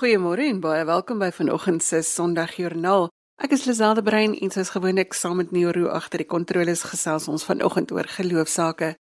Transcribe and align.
Goeiemôre 0.00 0.46
en 0.48 0.62
baie 0.64 0.84
welkom 0.88 1.18
by 1.20 1.26
vanoggend 1.28 1.82
se 1.84 1.98
Sondagjoernaal. 2.00 3.10
Ek 3.44 3.52
is 3.52 3.66
Liselde 3.68 4.00
Brein 4.00 4.32
en 4.32 4.48
soos 4.54 4.70
gewoonlik 4.72 5.12
saam 5.12 5.36
met 5.36 5.50
Neuro 5.52 5.90
agter 5.92 6.22
die 6.22 6.26
kontroles 6.30 6.86
gesels 6.88 7.26
ons 7.28 7.44
vanoggend 7.44 7.92
oor 7.92 8.08
geloofsaake. 8.08 8.94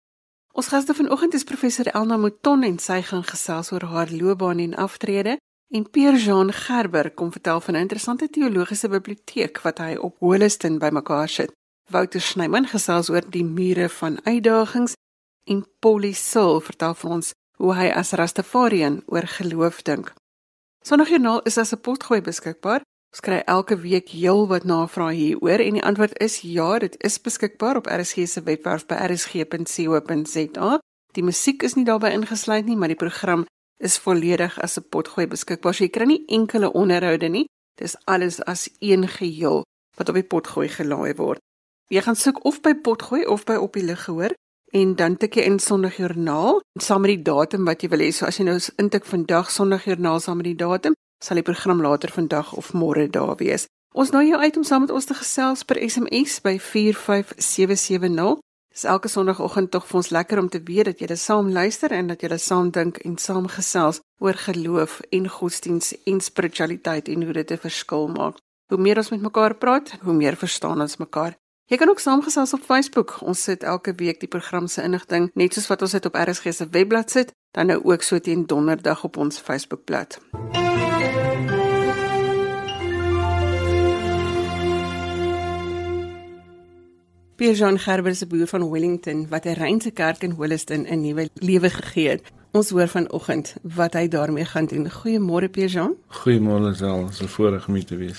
Ons 0.51 0.67
gaste 0.73 0.97
vanoggend 0.97 1.39
is 1.39 1.47
professor 1.47 1.87
Elna 1.93 2.17
Mouton 2.19 2.67
en 2.67 2.75
sy 2.83 2.99
gaan 3.07 3.23
gesels 3.23 3.71
oor 3.71 3.87
haar 3.93 4.11
loopbaan 4.11 4.59
en 4.59 4.75
aftrede 4.75 5.37
en 5.71 5.87
Pierre 5.87 6.19
Jean 6.19 6.51
Gerber 6.51 7.13
kom 7.15 7.31
vertel 7.31 7.61
van 7.61 7.75
'n 7.75 7.85
interessante 7.87 8.27
teologiese 8.27 8.89
biblioteek 8.89 9.63
wat 9.63 9.77
hy 9.77 9.95
op 9.95 10.19
Holliston 10.19 10.79
bymekaar 10.79 11.29
sit. 11.29 11.51
Wouter 11.89 12.21
Snyman 12.21 12.67
gesels 12.67 13.09
oor 13.09 13.23
die 13.29 13.45
mure 13.45 13.89
van 13.89 14.19
uitdagings 14.25 14.93
en 15.45 15.65
Polly 15.79 16.11
Sil 16.11 16.59
vertel 16.59 16.93
vir 16.93 17.09
ons 17.09 17.31
hoe 17.57 17.73
hy 17.75 17.87
as 17.87 18.11
Rastafarian 18.11 19.03
oor 19.07 19.27
geloof 19.27 19.81
dink. 19.81 20.13
Sondagjoernaal 20.87 21.41
is 21.43 21.57
as 21.57 21.73
'n 21.73 21.81
potgooi 21.81 22.21
beskikbaar. 22.21 22.81
Ons 23.11 23.19
kry 23.19 23.41
elke 23.45 23.75
week 23.81 24.09
heel 24.09 24.47
wat 24.47 24.63
navrae 24.63 25.13
hieroor 25.15 25.59
en 25.59 25.73
die 25.73 25.83
antwoord 25.83 26.19
is 26.21 26.41
ja, 26.41 26.79
dit 26.79 26.95
is 27.03 27.21
beskikbaar 27.21 27.75
op 27.75 27.87
RSG 27.87 28.27
se 28.27 28.43
webwerf 28.43 28.85
by 28.85 28.95
rsg.co.za. 28.95 30.79
Die 31.11 31.23
musiek 31.23 31.63
is 31.63 31.73
nie 31.75 31.85
daarbey 31.85 32.11
ingesluit 32.13 32.65
nie, 32.65 32.75
maar 32.75 32.87
die 32.87 33.03
program 33.05 33.45
is 33.77 33.97
volledig 33.97 34.59
as 34.61 34.77
'n 34.77 34.89
potgooi 34.89 35.27
beskikbaar. 35.27 35.73
So 35.73 35.83
jy 35.83 35.89
kry 35.89 36.05
nie 36.05 36.25
enkele 36.27 36.71
onderhoude 36.71 37.29
nie. 37.29 37.45
Dis 37.75 37.95
alles 38.05 38.43
as 38.43 38.69
een 38.79 39.07
geheel 39.07 39.63
wat 39.97 40.09
op 40.09 40.15
die 40.15 40.23
potgooi 40.23 40.67
gelaai 40.67 41.13
word. 41.15 41.39
Jy 41.87 42.01
gaan 42.01 42.15
soek 42.15 42.45
of 42.45 42.61
by 42.61 42.73
potgooi 42.73 43.25
of 43.25 43.43
by 43.45 43.55
op 43.55 43.73
die 43.73 43.83
lig 43.83 44.03
gehoor 44.03 44.33
en 44.71 44.95
dan 44.95 45.17
tik 45.17 45.35
jy 45.35 45.45
in 45.49 45.59
Sondagjoernaal 45.59 46.61
saam 46.81 47.01
met 47.01 47.15
die 47.15 47.23
datum 47.31 47.65
wat 47.65 47.81
jy 47.83 47.89
wil 47.89 48.03
hê. 48.03 48.11
So 48.13 48.25
as 48.25 48.37
jy 48.39 48.45
nou 48.45 48.57
intik 48.77 49.05
vandag 49.05 49.49
Sondagjoernaal 49.51 50.19
saam 50.19 50.41
met 50.41 50.51
die 50.51 50.59
datum, 50.59 50.95
sal 51.23 51.39
die 51.39 51.45
program 51.45 51.81
later 51.81 52.11
vandag 52.13 52.53
of 52.53 52.73
môre 52.73 53.07
daar 53.09 53.35
wees. 53.39 53.67
Ons 53.97 54.11
nooi 54.13 54.27
jou 54.29 54.39
uit 54.39 54.57
om 54.57 54.63
saam 54.63 54.85
met 54.85 54.93
ons 54.93 55.05
te 55.05 55.17
gesels 55.17 55.65
per 55.65 55.79
SMS 55.81 56.41
by 56.45 56.59
45770. 56.61 58.37
Dis 58.69 58.85
elke 58.85 59.09
Sondagoggend 59.09 59.71
tog 59.73 59.87
vir 59.89 59.97
ons 59.97 60.11
lekker 60.13 60.39
om 60.39 60.49
te 60.49 60.61
weet 60.63 60.91
dat 60.91 60.99
jy 61.01 61.07
dit 61.09 61.19
saam 61.19 61.49
luister 61.49 61.91
en 61.91 62.11
dat 62.13 62.21
jy 62.21 62.29
dit 62.29 62.41
saam 62.41 62.69
dink 62.71 63.01
en 63.01 63.17
saam 63.17 63.49
gesels 63.49 63.99
oor 64.21 64.37
geloof 64.37 64.99
en 65.09 65.25
godsdiens 65.27 65.95
en 66.05 66.21
spiritualiteit 66.21 67.09
en 67.09 67.25
hoe 67.25 67.33
dit 67.33 67.51
'n 67.51 67.57
verskil 67.57 68.07
maak. 68.07 68.37
Hoe 68.69 68.77
meer 68.77 68.97
ons 68.97 69.09
met 69.09 69.21
mekaar 69.21 69.55
praat, 69.55 69.97
hoe 70.05 70.13
meer 70.13 70.35
verstaan 70.35 70.81
ons 70.81 70.97
mekaar. 70.97 71.35
Jy 71.69 71.77
kan 71.77 71.89
ook 71.89 71.99
saamgesels 72.01 72.53
op 72.53 72.63
Facebook. 72.65 73.19
Ons 73.21 73.43
sit 73.43 73.63
elke 73.63 73.93
week 73.95 74.19
die 74.19 74.27
program 74.27 74.67
se 74.67 74.81
inligting 74.81 75.27
net 75.37 75.53
soos 75.53 75.67
wat 75.69 75.83
ons 75.85 75.91
dit 75.93 76.05
op 76.09 76.15
RSG 76.17 76.49
se 76.57 76.65
webblad 76.73 77.11
sit, 77.13 77.29
dan 77.53 77.69
nou 77.69 77.77
ook 77.85 78.01
so 78.01 78.17
teen 78.19 78.47
donderdag 78.49 79.03
op 79.05 79.17
ons 79.21 79.37
Facebookblad. 79.37 80.17
Pierre 87.35 87.55
Jean 87.55 87.77
Gerber 87.79 88.15
se 88.15 88.25
boer 88.27 88.47
van 88.47 88.69
Wellington 88.69 89.27
wat 89.29 89.45
'n 89.45 89.53
Reinse 89.61 89.91
kerk 89.91 90.23
in 90.23 90.31
Holliston 90.31 90.87
'n 90.89 91.01
nuwe 91.01 91.29
lewe 91.33 91.69
gegee 91.69 92.09
het. 92.09 92.31
Ons 92.51 92.69
hoor 92.69 92.87
vanoggend 92.87 93.55
wat 93.61 93.93
hy 93.93 94.07
daarmee 94.07 94.45
gaan 94.45 94.65
doen. 94.65 94.89
Goeiemôre 94.89 95.49
Pierre 95.49 95.71
Jean. 95.71 95.95
Goeiemôre 96.07 96.75
Sel, 96.75 97.07
so 97.11 97.25
voorreg 97.27 97.67
om 97.67 97.85
te 97.85 97.95
wees. 97.95 98.17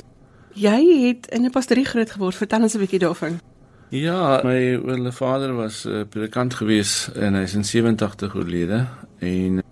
Jy 0.61 1.07
het 1.07 1.27
in 1.27 1.45
'n 1.45 1.51
pastorie 1.51 1.85
groot 1.85 2.11
geword. 2.11 2.35
Vertel 2.35 2.63
ons 2.63 2.75
'n 2.75 2.79
bietjie 2.79 2.99
daarvan. 2.99 3.41
Ja, 3.89 4.41
my 4.45 4.75
ouer 4.75 5.13
vader 5.13 5.55
was 5.55 5.85
'n 5.85 5.89
uh, 5.89 6.05
predikant 6.09 6.55
gewees 6.55 7.11
en 7.15 7.35
hy 7.35 7.43
is 7.43 7.55
in 7.55 7.65
87 7.65 8.35
oorlede 8.35 8.87
en 9.19 9.63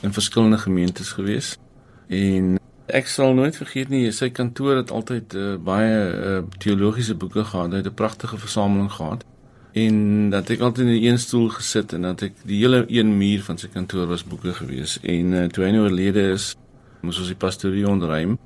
in 0.00 0.12
verskillende 0.12 0.58
gemeentes 0.58 1.12
gewees. 1.12 1.58
En 2.06 2.58
ek 2.86 3.06
sal 3.06 3.34
nooit 3.34 3.56
vergeet 3.56 3.88
nie, 3.88 4.12
sy 4.12 4.30
kantoor 4.30 4.76
het 4.76 4.90
altyd 4.90 5.34
uh, 5.34 5.56
baie 5.56 6.14
uh, 6.14 6.38
teologiese 6.58 7.14
boeke 7.14 7.44
gehad. 7.44 7.70
Hy 7.70 7.76
het 7.76 7.86
'n 7.86 7.94
pragtige 7.94 8.38
versameling 8.38 8.92
gehad. 8.92 9.24
En 9.72 10.30
dat 10.30 10.50
ek 10.50 10.60
altyd 10.60 10.86
in 10.86 11.02
een 11.02 11.18
stoel 11.18 11.48
gesit 11.48 11.92
en 11.92 12.02
dat 12.02 12.22
ek 12.22 12.32
die 12.44 12.58
hele 12.58 12.84
een 12.88 13.18
muur 13.18 13.42
van 13.42 13.58
sy 13.58 13.68
kantoor 13.68 14.06
was 14.06 14.24
boeke 14.24 14.52
gewees. 14.52 14.98
En 15.02 15.32
uh, 15.32 15.44
toe 15.44 15.64
hy 15.64 15.70
nou 15.70 15.82
oorlede 15.82 16.30
is, 16.30 16.56
moes 17.00 17.18
ons 17.18 17.26
die 17.26 17.36
pastorie 17.36 17.88
ontruim 17.88 18.38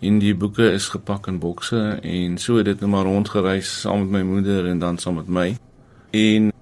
en 0.00 0.18
die 0.18 0.34
boeke 0.34 0.72
is 0.72 0.88
gepak 0.88 1.26
in 1.26 1.38
bokse 1.38 1.98
en 2.02 2.38
so 2.38 2.56
het 2.56 2.68
dit 2.68 2.80
net 2.80 2.84
nou 2.84 2.90
maar 2.90 3.08
rondgereis 3.08 3.80
saam 3.80 4.04
met 4.04 4.10
my 4.10 4.22
moeder 4.22 4.66
en 4.66 4.78
dan 4.78 4.98
saam 4.98 5.14
met 5.14 5.28
my. 5.28 5.56
En 6.10 6.52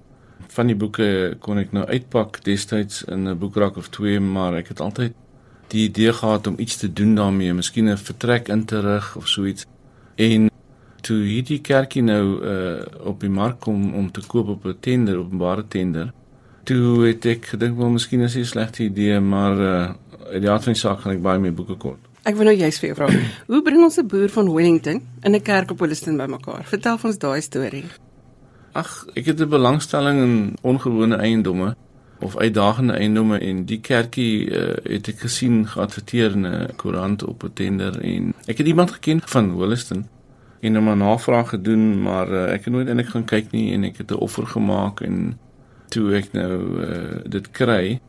van 0.55 0.71
die 0.71 0.75
boeke 0.75 1.35
kon 1.43 1.59
ek 1.59 1.73
nou 1.75 1.85
uitpak 1.85 2.39
destyds 2.43 3.03
in 3.03 3.27
'n 3.27 3.37
boekrak 3.37 3.77
of 3.77 3.89
twee, 3.89 4.19
maar 4.19 4.55
ek 4.55 4.67
het 4.67 4.79
altyd 4.79 5.13
die 5.67 5.87
idee 5.89 6.13
gehad 6.13 6.47
om 6.47 6.55
iets 6.57 6.77
te 6.77 6.93
doen 6.93 7.15
daarmee, 7.15 7.53
miskien 7.53 7.89
'n 7.89 7.97
vertrek 7.97 8.47
in 8.47 8.65
te 8.65 8.79
rig 8.79 9.15
of 9.15 9.27
so 9.27 9.45
iets. 9.45 9.65
En 10.15 10.49
toe 11.01 11.21
hierdie 11.23 11.61
kerkie 11.61 12.01
nou 12.01 12.25
uh 12.45 12.85
op 13.05 13.19
die 13.19 13.29
mark 13.29 13.59
kom 13.59 13.93
om 13.93 14.11
te 14.11 14.21
koop 14.27 14.47
op 14.47 14.65
'n 14.65 14.77
tender, 14.79 15.17
openbare 15.17 15.67
tender. 15.67 16.13
Toe 16.63 17.05
het 17.05 17.25
ek 17.25 17.45
gedink 17.45 17.77
wel 17.77 17.89
miskien 17.89 18.21
is 18.21 18.33
dit 18.33 18.43
'n 18.43 18.45
slegte 18.45 18.83
idee, 18.83 19.19
maar 19.19 19.59
uh 19.59 19.93
uit 20.31 20.41
die 20.41 20.49
aard 20.49 20.63
van 20.63 20.73
die 20.73 20.81
saak 20.81 20.99
gaan 20.99 21.13
ek 21.13 21.21
baie 21.21 21.39
meer 21.39 21.53
boeke 21.53 21.75
koop. 21.75 22.04
Ek 22.25 22.33
wil 22.39 22.47
nou 22.49 22.55
juist 22.57 22.81
vir 22.81 22.89
jou 22.89 22.95
vra. 22.97 23.07
Hoe 23.51 23.61
bring 23.61 23.83
ons 23.85 23.99
'n 24.01 24.07
boer 24.09 24.29
van 24.33 24.47
Wellington 24.49 25.01
in 25.21 25.35
'n 25.35 25.41
kerk 25.41 25.71
op 25.71 25.79
Holliston 25.79 26.17
bymekaar? 26.17 26.65
Vertel 26.65 26.97
ons 27.03 27.17
daai 27.17 27.41
storie. 27.41 27.85
Ag, 28.73 29.05
ek 29.13 29.25
het 29.25 29.39
'n 29.39 29.49
belangstelling 29.49 30.17
in 30.23 30.57
ongewone 30.61 31.15
eiendomme 31.15 31.75
of 32.19 32.37
uitdagende 32.37 32.93
eiendomme 32.93 33.37
en 33.39 33.65
die 33.65 33.79
kerkie 33.79 34.49
uh, 34.49 34.73
het 34.83 35.07
ek 35.07 35.19
gesien 35.19 35.67
geadverteer 35.67 36.31
in 36.31 36.47
'n 36.47 36.75
koerant 36.75 37.23
op 37.23 37.43
'n 37.43 37.53
tender 37.53 38.01
en 38.01 38.33
ek 38.47 38.57
het 38.57 38.67
iemand 38.67 38.91
geken 38.91 39.21
van 39.25 39.49
Holliston 39.49 40.07
en 40.61 40.75
hom 40.75 40.89
'n 40.89 40.97
navraag 40.97 41.49
gedoen, 41.49 42.01
maar 42.01 42.31
uh, 42.31 42.53
ek 42.53 42.65
het 42.65 42.73
nooit 42.73 42.87
eintlik 42.87 43.09
gaan 43.09 43.25
kyk 43.25 43.51
nie 43.51 43.73
en 43.73 43.83
ek 43.83 43.97
het 43.97 44.11
'n 44.11 44.17
offer 44.17 44.47
gemaak 44.47 45.01
en 45.01 45.37
toe 45.89 46.15
ek 46.15 46.33
nou 46.33 46.81
uh, 46.81 47.21
dit 47.29 47.51
kry 47.51 47.99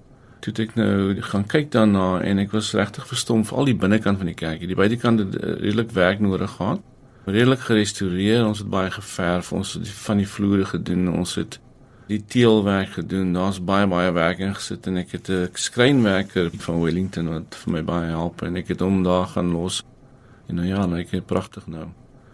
toe 0.41 0.53
ek 0.63 0.75
nou 0.79 1.21
gaan 1.31 1.47
kyk 1.47 1.71
daarna 1.75 2.21
en 2.23 2.39
ek 2.39 2.53
was 2.55 2.73
regtig 2.77 3.07
verstom 3.09 3.45
vir 3.49 3.59
al 3.59 3.71
die 3.71 3.79
binnekant 3.79 4.19
van 4.21 4.31
die 4.31 4.37
kerkie. 4.37 4.69
Die 4.71 4.79
buitekant 4.79 5.23
het 5.25 5.37
eh, 5.39 5.57
redelik 5.65 5.91
werk 5.97 6.21
nodig 6.21 6.51
gehad. 6.59 6.83
Redelik 7.27 7.65
gerestoreer. 7.67 8.45
Ons 8.47 8.63
het 8.63 8.71
baie 8.71 8.91
geverf, 8.91 9.53
ons 9.53 9.73
het 9.79 9.89
van 10.07 10.23
die 10.23 10.29
vloere 10.29 10.65
gedoen, 10.65 11.09
ons 11.11 11.35
het 11.41 11.59
die 12.07 12.23
teelwerk 12.23 12.95
gedoen. 13.01 13.33
Daar's 13.35 13.59
baie 13.59 13.87
baie 13.91 14.13
werk 14.15 14.43
ingesit 14.45 14.87
en 14.87 15.03
ek 15.03 15.17
het 15.19 15.31
'n 15.31 15.49
skrynwerker 15.53 16.51
van 16.55 16.81
Wellington 16.81 17.29
wat 17.29 17.55
vir 17.55 17.73
my 17.73 17.83
baie 17.83 18.11
help 18.11 18.43
en 18.43 18.57
ek 18.57 18.69
het 18.69 18.81
hom 18.81 19.03
daar 19.03 19.27
gaan 19.27 19.53
los. 19.53 19.83
En 20.49 20.55
nou 20.55 20.67
ja, 20.67 20.87
lyk 20.87 21.11
dit 21.11 21.27
pragtig 21.27 21.67
nou. 21.67 21.89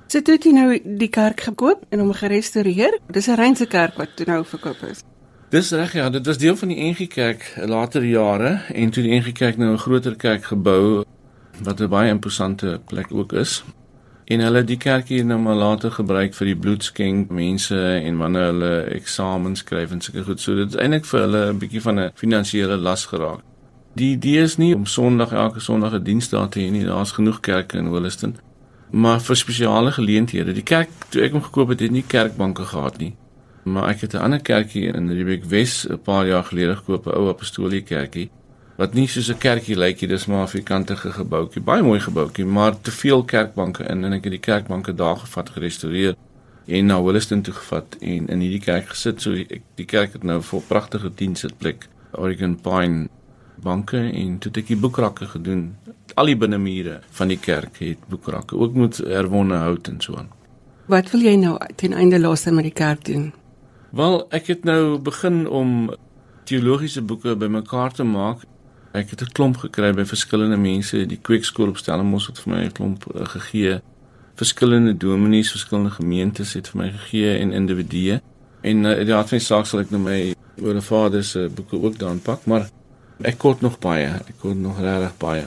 So, 0.06 0.18
jy 0.18 0.52
nou 0.52 0.76
die 0.98 1.08
kerk 1.08 1.40
gekoop 1.40 1.86
en 1.88 1.98
hom 1.98 2.12
gerestoreer? 2.12 2.98
Dis 3.08 3.28
'n 3.28 3.34
Reinse 3.34 3.66
kerk 3.66 3.96
wat 3.96 4.16
toe 4.16 4.26
nou 4.26 4.44
verkoop 4.44 4.82
is. 4.90 5.02
Dis 5.52 5.70
reg 5.70 5.92
ja, 5.92 6.10
dit 6.10 6.26
was 6.26 6.38
deel 6.38 6.56
van 6.56 6.68
die 6.68 6.80
NG 6.80 7.06
Kerk 7.12 7.42
later 7.68 8.04
jare 8.04 8.62
en 8.72 8.90
toe 8.90 9.02
die 9.04 9.18
NG 9.18 9.32
Kerk 9.36 9.58
nou 9.60 9.72
'n 9.72 9.78
groter 9.78 10.16
kerk 10.16 10.44
gebou 10.44 11.04
wat 11.62 11.80
'n 11.80 11.88
baie 11.88 12.08
imposante 12.08 12.80
plek 12.86 13.12
ook 13.12 13.32
is. 13.32 13.64
En 14.24 14.40
hulle 14.40 14.64
die 14.64 14.76
kerkie 14.76 15.24
nou 15.24 15.38
maar 15.40 15.54
later 15.54 15.90
gebruik 15.90 16.34
vir 16.34 16.46
die 16.46 16.56
bloedskenk 16.56 17.30
mense 17.30 18.00
en 18.04 18.16
wanneer 18.16 18.42
hulle 18.42 18.82
eksamens 18.82 19.58
skryf 19.58 19.90
en 19.90 20.00
sulke 20.00 20.24
goed. 20.24 20.40
So 20.40 20.54
dit 20.54 20.68
is 20.68 20.76
eintlik 20.76 21.04
vir 21.04 21.20
hulle 21.20 21.52
'n 21.52 21.58
bietjie 21.58 21.82
van 21.82 22.00
'n 22.00 22.10
finansiële 22.14 22.76
las 22.76 23.06
geraak. 23.06 23.40
Die 23.94 24.12
idee 24.12 24.42
is 24.42 24.56
nie 24.56 24.74
om 24.74 24.86
Sondag 24.86 25.32
elke 25.32 25.60
Sondag 25.60 25.92
'n 25.92 26.02
diens 26.02 26.28
daar 26.28 26.48
te 26.48 26.60
hê 26.60 26.70
nie. 26.70 26.84
Daar's 26.84 27.12
genoeg 27.12 27.40
kerke 27.40 27.78
in 27.78 27.86
Holliston. 27.86 28.36
Maar 28.90 29.20
vir 29.20 29.36
spesiale 29.36 29.92
geleenthede. 29.92 30.52
Die 30.52 30.62
kerk 30.62 30.88
toe 31.08 31.22
ek 31.22 31.32
hom 31.32 31.42
gekoop 31.42 31.68
het, 31.68 31.80
het 31.80 31.90
nie 31.90 32.04
kerkbanke 32.06 32.62
gehad 32.62 32.98
nie. 32.98 33.14
Maar 33.62 33.88
ek 33.88 34.00
het 34.00 34.14
'n 34.14 34.24
ander 34.24 34.40
kerkie 34.40 34.92
in 34.92 35.10
Riebeek 35.10 35.44
Wes 35.44 35.86
'n 35.88 35.98
paar 36.02 36.26
jaar 36.26 36.44
gelede 36.44 36.76
gekoop, 36.76 37.06
'n 37.06 37.16
ou 37.16 37.28
apostoliese 37.28 37.84
kerkie 37.84 38.30
wat 38.76 38.94
nie 38.94 39.06
soos 39.06 39.28
'n 39.30 39.38
kerkie 39.38 39.76
lyk 39.76 40.00
nie, 40.00 40.08
dis 40.08 40.26
maar 40.26 40.42
'n 40.42 40.48
vierkantige 40.48 41.12
gebouetjie, 41.12 41.62
baie 41.62 41.82
mooi 41.82 42.00
gebouetjie, 42.00 42.44
maar 42.44 42.80
te 42.80 42.90
veel 42.90 43.22
kerkbanke 43.24 43.84
in 43.84 44.04
en 44.04 44.12
ek 44.12 44.24
het 44.24 44.32
die 44.32 44.40
kerkbanke 44.40 44.94
daar 44.94 45.16
gevat 45.16 45.50
gerestoreer 45.50 46.14
en 46.66 46.86
na 46.86 47.02
Williston 47.02 47.42
toe 47.42 47.54
gevat 47.54 47.96
en 48.00 48.28
in 48.28 48.40
hierdie 48.40 48.60
kerk 48.60 48.88
gesit. 48.88 49.20
So 49.22 49.32
ek 49.32 49.62
die 49.74 49.86
kerk 49.86 50.12
het 50.12 50.22
nou 50.22 50.40
'n 50.40 50.62
pragtige 50.68 51.10
dienssitplek, 51.14 51.88
Oregon 52.12 52.60
Pine 52.60 53.08
banke 53.62 54.10
en 54.12 54.38
toe 54.38 54.52
ek 54.54 54.66
die 54.66 54.76
boekrakke 54.76 55.26
gedoen. 55.26 55.76
Al 56.14 56.26
die 56.26 56.36
binnemure 56.36 57.00
van 57.10 57.28
die 57.28 57.38
kerk 57.38 57.78
het 57.78 57.98
boekrakke, 58.08 58.56
ook 58.56 58.74
met 58.74 58.96
herwonne 58.96 59.54
hout 59.54 59.88
en 59.88 60.00
so 60.00 60.16
aan. 60.16 60.28
Wat 60.86 61.10
wil 61.10 61.20
jy 61.20 61.34
nou 61.36 61.58
ten 61.76 61.92
einde 61.92 62.18
laaste 62.18 62.50
met 62.50 62.64
die 62.64 62.72
kerk 62.72 63.04
doen? 63.04 63.32
Wel, 63.92 64.22
ek 64.32 64.46
het 64.46 64.64
nou 64.64 64.98
begin 65.04 65.48
om 65.48 65.90
teologiese 66.48 67.02
boeke 67.02 67.36
bymekaar 67.36 67.92
te 67.92 68.04
maak. 68.08 68.46
Ek 68.92 69.10
het 69.10 69.20
'n 69.20 69.32
klomp 69.32 69.56
gekry 69.56 69.92
by 69.92 70.04
verskillende 70.04 70.56
mense, 70.56 71.06
die 71.06 71.18
Kweekskool 71.20 71.68
op 71.68 71.76
Stellenbosch 71.76 72.26
het 72.26 72.38
vir 72.38 72.52
my 72.52 72.64
'n 72.64 72.72
klomp 72.72 73.04
uh, 73.14 73.26
gegee. 73.26 73.80
Verskillende 74.34 74.96
dominees, 74.96 75.50
verskillende 75.50 75.90
gemeentes 75.90 76.52
het 76.52 76.68
vir 76.68 76.82
my 76.82 76.90
gegee 76.90 77.38
en 77.38 77.52
individue. 77.52 78.20
En 78.60 78.84
uh, 78.84 79.04
die 79.04 79.14
aard 79.14 79.28
van 79.28 79.38
die 79.38 79.46
saak 79.46 79.66
sal 79.66 79.80
ek 79.80 79.90
nou 79.90 80.02
my 80.02 80.34
oor 80.62 80.74
'n 80.74 80.82
vader 80.82 81.24
se 81.24 81.50
boeke 81.54 81.82
ook 81.82 81.98
daarin 81.98 82.22
pak, 82.22 82.44
maar 82.44 82.70
ek 83.20 83.38
kort 83.38 83.60
nog 83.60 83.78
baie. 83.78 84.08
Ek 84.08 84.38
kort 84.38 84.56
nog 84.56 84.80
regtig 84.80 85.16
baie. 85.18 85.44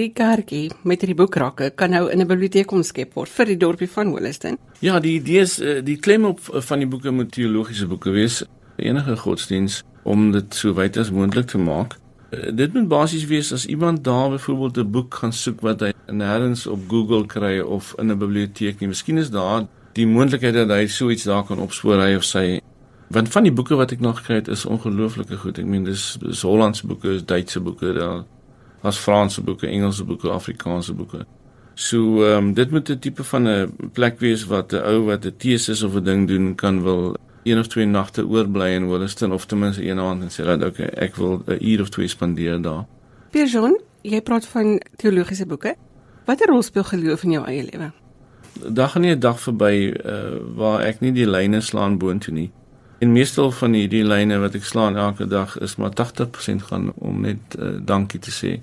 Die 0.00 0.12
kaartjie 0.16 0.70
met 0.88 1.02
hierdie 1.02 1.18
boekrakke 1.18 1.66
kan 1.76 1.90
nou 1.92 2.06
in 2.08 2.22
'n 2.22 2.26
biblioteek 2.26 2.70
omskep 2.72 3.12
word 3.14 3.28
vir 3.28 3.46
die 3.46 3.56
dorpie 3.56 3.88
van 3.88 4.08
Holliston. 4.14 4.56
Ja, 4.80 5.00
die 5.00 5.20
idee 5.20 5.40
is 5.40 5.60
eh, 5.60 5.84
die 5.84 5.96
klem 5.96 6.24
op 6.24 6.40
eh, 6.54 6.60
van 6.60 6.78
die 6.78 6.88
boeke 6.88 7.10
moet 7.10 7.32
teologiese 7.32 7.86
boeke 7.86 8.10
wees, 8.10 8.42
enige 8.76 9.16
godsdiens 9.16 9.82
om 10.02 10.32
dit 10.32 10.54
so 10.54 10.72
wyd 10.74 10.96
as 10.96 11.10
moontlik 11.10 11.46
te 11.46 11.58
maak. 11.58 11.98
Eh, 12.30 12.48
dit 12.54 12.72
moet 12.72 12.88
basies 12.88 13.26
wees 13.26 13.52
as 13.52 13.66
iemand 13.66 14.04
daar 14.04 14.30
byvoorbeeld 14.30 14.78
'n 14.78 14.90
boek 14.90 15.14
gaan 15.14 15.32
soek 15.32 15.60
wat 15.60 15.80
hy 15.80 15.92
nêrens 16.06 16.66
op 16.66 16.80
Google 16.88 17.26
kry 17.26 17.60
of 17.60 17.94
in 17.98 18.10
'n 18.10 18.18
biblioteek 18.18 18.80
nie. 18.80 18.88
Miskien 18.88 19.18
is 19.18 19.30
daar 19.30 19.66
die 19.92 20.06
moontlikheid 20.06 20.54
dat 20.54 20.68
hy 20.68 20.86
so 20.86 21.10
iets 21.10 21.24
daar 21.24 21.44
kan 21.44 21.58
opspoor 21.58 22.00
hy 22.00 22.14
of 22.14 22.24
sy 22.24 22.60
want 23.10 23.28
van 23.28 23.42
die 23.42 23.52
boeke 23.52 23.74
wat 23.74 23.92
ek 23.92 24.00
nog 24.00 24.18
gekry 24.18 24.34
het 24.34 24.48
is 24.48 24.64
ongelooflike 24.64 25.36
goed. 25.36 25.58
Ek 25.58 25.66
meen 25.66 25.84
dis, 25.84 26.16
dis 26.20 26.42
Hollandse 26.42 26.86
boeke, 26.86 27.08
is 27.08 27.24
Duitse 27.24 27.60
boeke, 27.60 27.92
daar 27.92 28.24
was 28.82 28.98
Franse 28.98 29.42
boeke, 29.42 29.66
Engelse 29.66 30.04
boeke, 30.04 30.28
Afrikaanse 30.28 30.94
boeke. 30.94 31.26
So 31.74 32.24
ehm 32.24 32.36
um, 32.36 32.54
dit 32.54 32.70
moet 32.70 32.88
'n 32.88 32.98
tipe 32.98 33.24
van 33.24 33.48
'n 33.48 33.90
plek 33.92 34.18
wees 34.18 34.44
wat 34.46 34.72
'n 34.72 34.82
ou 34.84 35.04
wat 35.04 35.24
'n 35.24 35.36
teses 35.36 35.82
of 35.82 35.94
'n 35.94 36.04
ding 36.04 36.28
doen 36.28 36.54
kan 36.54 36.82
wil 36.82 37.16
een 37.42 37.58
of 37.58 37.66
twee 37.66 37.86
nagte 37.86 38.26
oorbly 38.26 38.74
in 38.74 38.88
Williston 38.88 39.32
of 39.32 39.46
ten 39.46 39.58
minste 39.58 39.86
een 39.86 39.98
aand 39.98 40.22
en 40.22 40.28
sê 40.28 40.44
dat 40.44 40.64
okay, 40.64 40.86
ek 40.86 41.16
wil 41.16 41.42
'n 41.46 41.56
uur 41.60 41.80
of 41.80 41.88
twee 41.88 42.08
spandeer 42.08 42.62
daar. 42.62 42.84
Pierre, 43.30 43.80
jy 44.02 44.20
praat 44.20 44.46
van 44.46 44.80
teologiese 44.96 45.46
boeke. 45.46 45.74
Watter 46.24 46.46
rol 46.46 46.62
speel 46.62 46.84
geloof 46.84 47.22
in 47.22 47.30
jou 47.30 47.46
eie 47.46 47.62
lewe? 47.62 47.92
Dag 48.68 48.94
en 48.94 49.04
'n 49.04 49.18
dag 49.18 49.40
verby 49.40 49.94
uh, 50.04 50.36
waar 50.54 50.80
ek 50.80 51.00
nie 51.00 51.12
die 51.12 51.30
lyne 51.30 51.60
slaan 51.60 51.98
boontoe 51.98 52.34
nie. 52.34 52.50
En 52.98 53.12
meestal 53.12 53.50
van 53.50 53.72
hierdie 53.72 54.04
lyne 54.04 54.38
wat 54.38 54.54
ek 54.54 54.64
slaan 54.64 54.96
elke 54.96 55.26
dag 55.26 55.58
is 55.58 55.76
maar 55.76 55.90
80% 55.90 56.62
gaan 56.62 56.92
om 56.94 57.20
net 57.20 57.38
uh, 57.58 57.78
dankie 57.84 58.20
te 58.20 58.30
sê 58.30 58.60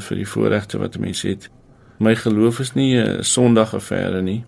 vir 0.00 0.16
die 0.16 0.28
voorregte 0.28 0.78
wat 0.78 0.96
'n 0.96 1.00
mens 1.00 1.22
het. 1.22 1.50
My 1.98 2.14
geloof 2.14 2.58
is 2.60 2.74
nie 2.74 2.96
'n 2.96 3.24
Sondag 3.24 3.74
affære 3.74 4.22
nie. 4.22 4.44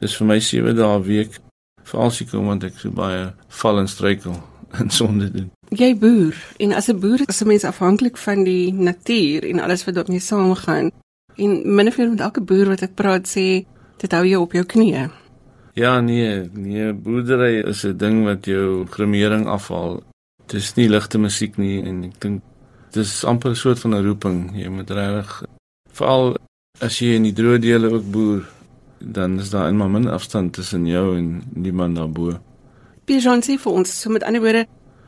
Dis 0.00 0.16
vir 0.16 0.26
my 0.26 0.40
7 0.40 0.76
dae 0.76 0.98
'n 0.98 1.02
week 1.02 1.38
veral 1.82 2.10
seker 2.10 2.38
omdat 2.38 2.64
ek 2.70 2.78
so 2.78 2.90
baie 2.90 3.32
val 3.48 3.78
en 3.78 3.88
struikel 3.88 4.36
in 4.80 4.90
sonde 4.90 5.30
doen. 5.30 5.50
Jy 5.68 5.96
boer 5.96 6.36
en 6.58 6.72
as 6.72 6.88
'n 6.88 6.98
boer 7.00 7.20
is 7.26 7.42
'n 7.42 7.46
mens 7.46 7.64
afhanklik 7.64 8.16
van 8.16 8.44
die 8.44 8.72
natuur 8.72 9.44
en 9.44 9.60
alles 9.60 9.84
wat 9.84 9.94
daarmee 9.94 10.20
saamgaan. 10.20 10.90
En 11.36 11.74
min 11.74 11.88
of 11.88 11.96
meer 11.98 12.10
met 12.10 12.20
elke 12.20 12.40
boer 12.40 12.66
wat 12.66 12.82
ek 12.82 12.94
praat 12.94 13.26
sê, 13.28 13.64
dit 13.96 14.12
hou 14.12 14.26
jou 14.26 14.42
op 14.42 14.52
jou 14.52 14.64
knieë. 14.64 15.10
Ja, 15.74 16.00
nee, 16.00 16.50
nee, 16.52 16.92
boerdery 16.92 17.62
is 17.64 17.84
'n 17.84 17.96
ding 17.96 18.24
wat 18.24 18.44
jou 18.44 18.86
gremering 18.86 19.46
afhaal. 19.46 20.02
Dit 20.46 20.60
is 20.60 20.74
nie 20.74 20.88
ligte 20.88 21.18
musiek 21.18 21.56
nie 21.56 21.82
en 21.82 22.04
ek 22.04 22.20
dink 22.20 22.42
dit 22.92 23.04
is 23.04 23.24
amper 23.24 23.50
'n 23.50 23.56
soort 23.56 23.78
van 23.78 23.94
'n 23.94 24.04
roeping. 24.04 24.50
Jy 24.54 24.68
moet 24.68 24.90
regtig 24.90 25.42
veral 25.92 26.36
as 26.80 26.98
jy 26.98 27.14
in 27.14 27.22
die 27.22 27.32
droë 27.32 27.58
dele 27.58 27.92
ook 27.92 28.10
boer, 28.10 28.48
dan 28.98 29.38
is 29.38 29.50
daar 29.50 29.68
eenmal 29.68 29.88
min 29.88 30.08
afstand 30.08 30.52
tussen 30.52 30.86
jou 30.86 31.16
en 31.16 31.42
die 31.54 31.72
man 31.72 31.94
daarbo. 31.94 32.38
Pierre 33.04 33.42
sê 33.42 33.58
vir 33.58 33.72
ons, 33.72 34.00
so 34.00 34.10
met 34.10 34.22
ander 34.22 34.40
woorde, 34.40 34.66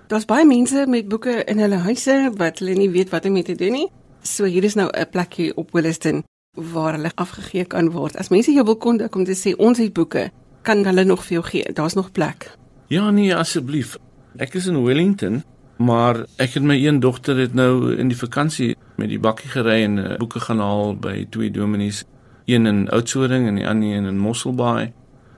daar's 0.09 0.25
baie 0.25 0.47
mense 0.47 0.87
met 0.87 1.09
boeke 1.09 1.45
in 1.45 1.59
hulle 1.59 1.77
huise 1.77 2.33
wat 2.37 2.59
hulle 2.59 2.75
nie 2.75 2.91
weet 2.91 3.11
wat 3.11 3.25
om 3.25 3.33
mee 3.33 3.43
te 3.43 3.55
doen 3.55 3.73
nie. 3.73 3.89
So 4.23 4.45
hier 4.45 4.65
is 4.65 4.75
nou 4.75 4.89
'n 4.93 5.11
plekjie 5.11 5.57
op 5.57 5.73
Williston 5.73 6.25
waar 6.55 6.95
hulle 6.95 7.11
afgegee 7.15 7.65
kan 7.65 7.91
word. 7.91 8.17
As 8.17 8.29
mense 8.29 8.53
jou 8.53 8.65
wil 8.65 8.77
kontak 8.77 9.15
om 9.15 9.25
te 9.25 9.35
sê 9.35 9.57
ons 9.57 9.79
het 9.79 9.93
boeke, 9.93 10.31
kan 10.63 10.85
hulle 10.85 11.05
nog 11.05 11.25
vir 11.25 11.33
jou 11.33 11.45
gee. 11.45 11.73
Daar's 11.73 11.95
nog 11.95 12.13
plek. 12.13 12.57
Ja 12.89 13.11
nee, 13.11 13.35
asseblief. 13.35 13.99
Ek 14.37 14.55
is 14.55 14.67
in 14.67 14.83
Wellington, 14.85 15.43
maar 15.77 16.25
ek 16.37 16.55
en 16.55 16.67
my 16.67 16.77
een 16.79 17.01
dogter 17.01 17.39
het 17.39 17.55
nou 17.55 17.95
in 17.97 18.09
die 18.09 18.19
vakansie 18.19 18.75
met 18.97 19.09
die 19.11 19.19
bakkie 19.19 19.51
gery 19.51 19.83
en 19.83 19.99
uh, 19.99 20.17
boeke 20.19 20.41
gaan 20.41 20.63
haal 20.63 20.95
by 20.97 21.27
twee 21.31 21.51
dominees, 21.51 22.05
een 22.47 22.67
in 22.67 22.89
Oudtshoorn 22.91 23.49
en 23.49 23.59
die 23.59 23.69
ander 23.69 23.97
een 23.97 24.07
in 24.07 24.19
Mosselbaai. 24.19 24.93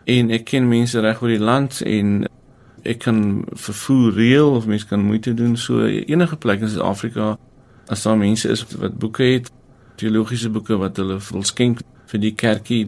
En 0.05 0.31
ek 0.31 0.45
ken 0.51 0.69
mense 0.69 1.01
reg 1.01 1.23
oor 1.23 1.33
die 1.33 1.43
land 1.43 1.81
en 1.87 2.27
ek 2.87 3.01
kan 3.07 3.45
vervoer 3.59 4.13
reël 4.15 4.53
of 4.59 4.67
mense 4.67 4.87
kan 4.87 5.03
moeite 5.03 5.35
doen 5.35 5.57
so 5.57 5.87
enige 5.87 6.37
plek 6.37 6.61
in 6.61 6.71
Suid-Afrika 6.71 7.37
as 7.91 8.03
daar 8.03 8.19
mense 8.19 8.49
is 8.51 8.65
wat 8.77 8.99
boeke 8.99 9.25
het, 9.25 9.51
teologiese 9.97 10.51
boeke 10.51 10.77
wat 10.79 10.99
hulle 11.01 11.19
wil 11.31 11.47
skenk 11.47 11.83
vir 12.11 12.23
die 12.23 12.35
kerkie 12.35 12.85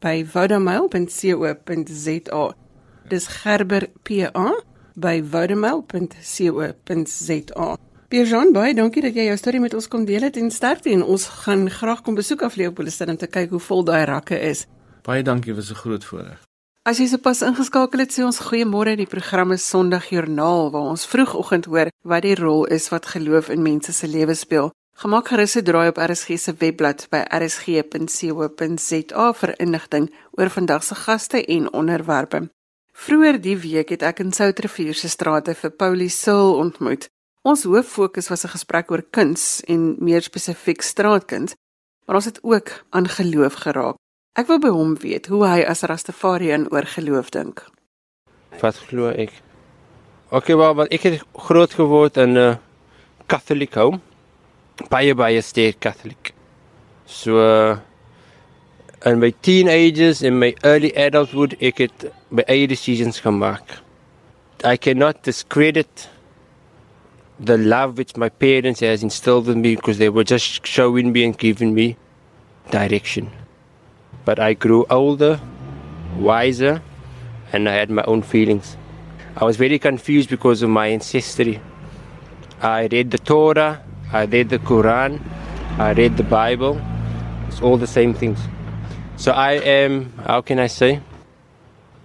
by 0.00 0.24
vodamail.co.za. 0.24 2.54
Dis 3.08 3.26
Gerber 3.26 3.88
PA 4.02 4.62
by 4.94 5.22
vodamail.co.za. 5.22 7.76
Pierre-Jean, 8.08 8.52
baie 8.56 8.72
dankie 8.74 9.02
dat 9.04 9.12
jy 9.12 9.26
jou 9.28 9.36
storie 9.36 9.60
met 9.60 9.74
ons 9.76 9.84
kom 9.92 10.06
deel 10.08 10.24
het 10.24 10.36
en 10.40 10.48
sterkte 10.50 10.88
en 10.94 11.02
ons 11.04 11.26
gaan 11.44 11.68
graag 11.70 12.00
kom 12.06 12.14
besoek 12.16 12.42
af 12.46 12.56
Leopoldstad 12.56 13.08
om 13.12 13.18
te 13.20 13.28
kyk 13.28 13.50
hoe 13.52 13.60
vol 13.60 13.84
daai 13.84 14.04
rakke 14.08 14.38
is. 14.40 14.64
Baie 15.04 15.22
dankie, 15.22 15.54
was 15.54 15.70
'n 15.70 15.74
groot 15.74 16.04
voorreg. 16.04 16.40
As 16.88 16.98
jy 16.98 17.06
sopas 17.06 17.42
ingeskakel 17.42 18.00
het, 18.00 18.12
sê 18.16 18.24
ons 18.24 18.40
goeiemôre. 18.40 18.96
Die 18.96 19.06
program 19.06 19.52
is 19.52 19.68
Sondag 19.68 20.08
Joernaal 20.08 20.72
waar 20.72 20.88
ons 20.88 21.06
vroegoggend 21.06 21.64
hoor 21.68 21.90
wat 22.02 22.22
die 22.22 22.34
rol 22.34 22.64
is 22.64 22.88
wat 22.88 23.06
geloof 23.06 23.48
in 23.48 23.62
mense 23.62 23.92
se 23.92 24.08
lewens 24.08 24.40
speel. 24.40 24.72
Gemaak 24.98 25.28
gerus 25.30 25.54
'n 25.54 25.62
draai 25.62 25.88
op 25.88 25.96
RSG 25.96 26.38
se 26.38 26.52
webblad 26.58 27.06
by 27.10 27.22
rsg.co.za 27.40 29.26
vir 29.32 29.60
inligting 29.60 30.14
oor 30.30 30.50
vandag 30.50 30.82
se 30.84 30.94
gaste 30.94 31.44
en 31.44 31.72
onderwerpe. 31.72 32.50
Vroeger 32.92 33.40
die 33.40 33.58
week 33.58 33.88
het 33.88 34.02
ek 34.02 34.18
in 34.18 34.32
Soutrivier 34.32 34.94
se 34.94 35.08
strate 35.08 35.54
vir 35.54 35.70
Paulie 35.70 36.08
Sil 36.22 36.58
ontmoet. 36.58 37.08
Ons 37.42 37.62
hoof 37.62 37.86
fokus 37.86 38.28
was 38.28 38.44
'n 38.44 38.48
gesprek 38.48 38.90
oor 38.90 39.02
kuns 39.10 39.62
en 39.68 39.96
meer 39.98 40.22
spesifiek 40.22 40.82
straatkuns, 40.82 41.54
maar 42.06 42.16
ons 42.16 42.24
het 42.24 42.42
ook 42.42 42.84
aan 42.90 43.08
geloof 43.08 43.54
geraak. 43.54 43.94
Ek 44.32 44.46
wil 44.46 44.58
by 44.58 44.68
hom 44.68 44.96
weet 44.96 45.26
hoe 45.26 45.46
hy 45.46 45.62
as 45.62 45.82
Rastafarian 45.82 46.72
oor 46.72 46.86
geloof 46.86 47.30
dink. 47.30 47.66
Wat 48.60 48.76
glo 48.76 49.08
ek? 49.08 49.32
Okay, 50.30 50.56
wel, 50.56 50.74
maar 50.74 50.86
ek 50.86 51.02
het 51.02 51.22
groot 51.34 51.72
geword 51.74 52.16
in 52.16 52.32
'n 52.32 52.36
uh, 52.36 52.56
Catholic 53.26 53.74
home 53.74 54.00
baie 54.90 55.14
baie 55.14 55.42
sterk 55.42 55.80
Catholic. 55.80 56.34
So 57.06 57.80
in 59.04 59.20
my 59.20 59.30
teenagers 59.42 60.22
and 60.22 60.40
my 60.40 60.54
early 60.64 60.92
adulthood 60.94 61.56
ek 61.60 61.78
het 61.78 62.12
my 62.30 62.44
eie 62.48 62.66
decisions 62.66 63.20
gemaak. 63.20 63.78
I 64.64 64.76
cannot 64.76 65.22
discredit 65.22 66.08
the 67.38 67.56
love 67.56 67.98
which 67.98 68.16
my 68.16 68.28
parents 68.28 68.80
has 68.80 69.02
instilled 69.02 69.48
in 69.48 69.60
me 69.60 69.76
because 69.76 69.98
they 69.98 70.08
were 70.08 70.24
just 70.24 70.66
showing 70.66 71.12
me 71.12 71.24
and 71.24 71.38
giving 71.38 71.74
me 71.74 71.96
direction. 72.70 73.30
But 74.24 74.40
I 74.40 74.54
grew 74.54 74.84
older, 74.90 75.40
wiser, 76.18 76.82
and 77.52 77.68
I 77.68 77.74
had 77.74 77.90
my 77.90 78.02
own 78.02 78.22
feelings. 78.22 78.76
I 79.36 79.44
was 79.44 79.56
very 79.56 79.78
confused 79.78 80.28
because 80.28 80.62
of 80.62 80.70
my 80.70 80.88
ancestry. 80.88 81.60
I 82.60 82.88
read 82.90 83.12
the 83.12 83.18
Torah, 83.18 83.80
I 84.12 84.24
read 84.24 84.48
the 84.48 84.58
Quran, 84.58 85.20
I 85.78 85.92
read 85.92 86.16
the 86.16 86.24
Bible. 86.24 86.80
It's 87.48 87.60
all 87.60 87.76
the 87.76 87.86
same 87.86 88.14
things. 88.14 88.38
So 89.16 89.32
I 89.32 89.52
am, 89.52 90.12
how 90.24 90.40
can 90.40 90.58
I 90.58 90.66
say? 90.68 91.00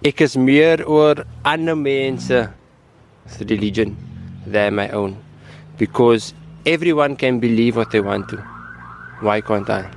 Ek 0.04 0.20
is 0.20 0.36
meer 0.36 0.84
oor 0.84 1.24
ander 1.44 1.74
mense 1.74 2.28
se 2.28 3.46
religion 3.48 3.96
than 4.46 4.74
my 4.74 4.90
own 4.90 5.16
because 5.78 6.34
everyone 6.66 7.16
can 7.16 7.40
believe 7.40 7.76
what 7.76 7.90
they 7.90 8.00
want 8.00 8.28
to. 8.28 8.36
Why 9.20 9.40
can't 9.40 9.70
I? 9.70 9.88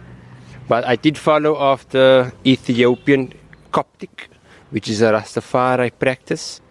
But 0.69 0.85
I 0.85 0.95
did 0.95 1.17
follow 1.17 1.59
after 1.59 2.31
Ethiopian 2.45 3.33
Coptic, 3.71 4.29
which 4.69 4.87
is 4.87 5.01
a 5.01 5.11
Rastafari 5.11 5.91
practice. 5.97 6.61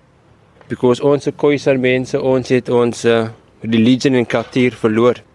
Because 0.68 1.00
ons 1.00 1.28
Khoisan 1.28 1.80
mense, 1.80 2.14
ons 2.18 2.48
het 2.48 2.68
ons 2.68 3.04
uh, 3.04 3.28
religion 3.62 4.14
en 4.14 4.26
kultuur 4.26 4.72
verloor. 4.80 5.25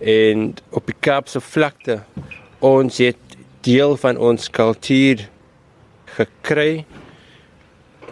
En 0.00 0.54
op 0.70 0.86
die 0.88 0.96
Kaapse 0.96 1.40
vlakte, 1.40 2.00
ons 2.58 2.98
het 2.98 3.36
deel 3.60 3.96
van 4.00 4.16
ons 4.16 4.48
kultuur 4.50 5.26
gekry 6.16 6.84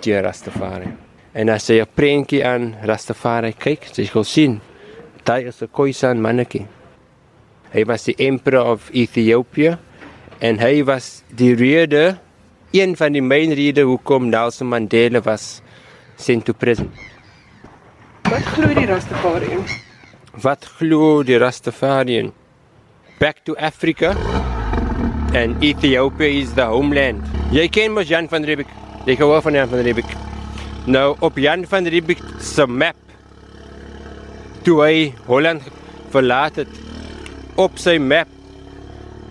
deur 0.04 0.22
Rastafari. 0.22 0.92
En 1.32 1.48
as 1.48 1.68
jy 1.68 1.80
'n 1.80 1.94
prentjie 1.94 2.44
aan 2.44 2.76
Rastafari 2.84 3.52
kyk, 3.52 3.88
jy 3.96 4.04
sal 4.04 4.24
sien, 4.24 4.60
daai 5.24 5.46
is 5.48 5.62
'n 5.62 5.68
Khoisan 5.72 6.20
mannetjie. 6.20 6.66
Hy 7.72 7.84
was 7.84 8.04
die 8.04 8.14
emperor 8.18 8.72
of 8.72 8.90
Ethiopië 8.92 9.78
en 10.40 10.58
hy 10.58 10.84
was 10.84 11.22
die 11.34 11.54
rede 11.54 12.18
een 12.72 12.96
van 12.96 13.12
die 13.12 13.22
main 13.22 13.52
redes 13.52 13.84
hoekom 13.84 14.28
Nelson 14.28 14.68
Mandela 14.68 15.20
was 15.20 15.62
sent 16.16 16.44
to 16.44 16.52
prison. 16.52 16.90
Wat 18.22 18.44
glo 18.44 18.74
die 18.74 18.86
Rastafarian? 18.86 19.87
Wat 20.38 20.62
glo 20.78 21.24
die 21.26 21.38
Rastafarian? 21.40 22.28
Back 23.18 23.42
to 23.44 23.56
Africa 23.58 24.14
and 25.34 25.58
Ethiopia 25.64 26.28
is 26.30 26.52
the 26.54 26.62
homeland. 26.62 27.24
Jy 27.50 27.64
ken 27.74 27.90
mos 27.96 28.06
Jan 28.06 28.28
van 28.30 28.46
Riebeeck. 28.46 28.70
Jy 29.08 29.16
hoor 29.18 29.42
van 29.42 29.56
Jan 29.58 29.70
van 29.72 29.82
Riebeeck. 29.82 30.12
Nou 30.86 31.16
op 31.26 31.40
Jan 31.42 31.64
van 31.66 31.90
Riebeeck 31.90 32.22
se 32.38 32.68
map 32.70 33.00
toe 34.62 34.76
hy 34.84 35.08
Holland 35.26 35.64
verlaat 36.14 36.62
het 36.62 36.78
op 37.58 37.80
sy 37.82 37.96
map. 37.98 38.30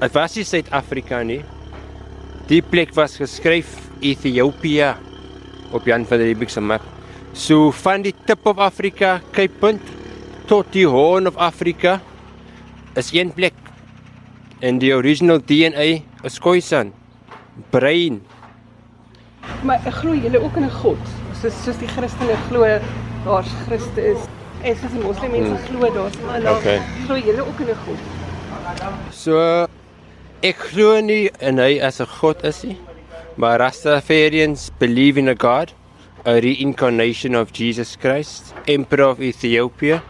Dit 0.02 0.18
was 0.18 0.36
nie 0.36 0.48
Suid-Afrika 0.50 1.22
nie. 1.24 1.40
Die 2.52 2.60
plek 2.66 2.92
was 3.00 3.16
geskryf 3.22 3.78
Ethiopië 4.04 4.92
op 5.72 5.88
Jan 5.88 6.04
van 6.10 6.26
Riebeeck 6.26 6.52
se 6.52 6.60
map. 6.60 6.84
So 7.32 7.72
van 7.86 8.04
die 8.04 8.16
tip 8.26 8.44
of 8.50 8.60
Afrika, 8.60 9.22
Cape 9.32 9.56
Punt 9.62 9.96
tot 10.48 10.72
die 10.72 10.88
Horn 10.88 11.28
of 11.28 11.36
Afrika 11.36 12.00
is 12.96 13.12
een 13.14 13.34
plek. 13.36 13.54
En 14.60 14.80
die 14.82 14.94
original 14.96 15.42
DNA 15.46 16.02
is 16.26 16.40
Khoisan. 16.40 16.94
Brein. 17.70 18.22
Maar 19.64 19.80
glo 20.00 20.16
julle 20.16 20.40
ook 20.42 20.56
in 20.58 20.64
'n 20.64 20.72
God. 20.72 20.98
Soos 21.42 21.54
soos 21.64 21.78
die 21.78 21.88
Christene 21.88 22.36
glo 22.50 22.64
daar's 23.26 23.48
Christus. 23.66 24.18
En 24.64 24.76
soos 24.76 24.92
die 24.92 25.02
moslimmense 25.04 25.50
Hmm. 25.50 25.66
glo 25.68 25.94
daar's 25.94 26.18
Allah. 26.34 26.58
Okay. 26.58 26.82
Glo 27.06 27.16
julle 27.18 27.42
ook 27.42 27.60
in 27.60 27.68
'n 27.70 27.76
God? 27.86 28.00
So 29.12 29.68
ek 30.42 30.56
glo 30.58 31.02
nie 31.02 31.30
in 31.40 31.58
hy 31.58 31.80
as 31.82 32.00
'n 32.02 32.06
god 32.08 32.44
is 32.44 32.64
nie. 32.64 32.78
Maar 33.36 33.60
Rastafarians 33.60 34.72
believe 34.80 35.20
in 35.20 35.28
a 35.30 35.36
God, 35.38 35.74
a 36.26 36.40
reincarnation 36.40 37.36
of 37.36 37.52
Jesus 37.52 37.96
Christ, 38.00 38.54
Emperor 38.66 39.10
of 39.10 39.20
Ethiopia, 39.20 40.02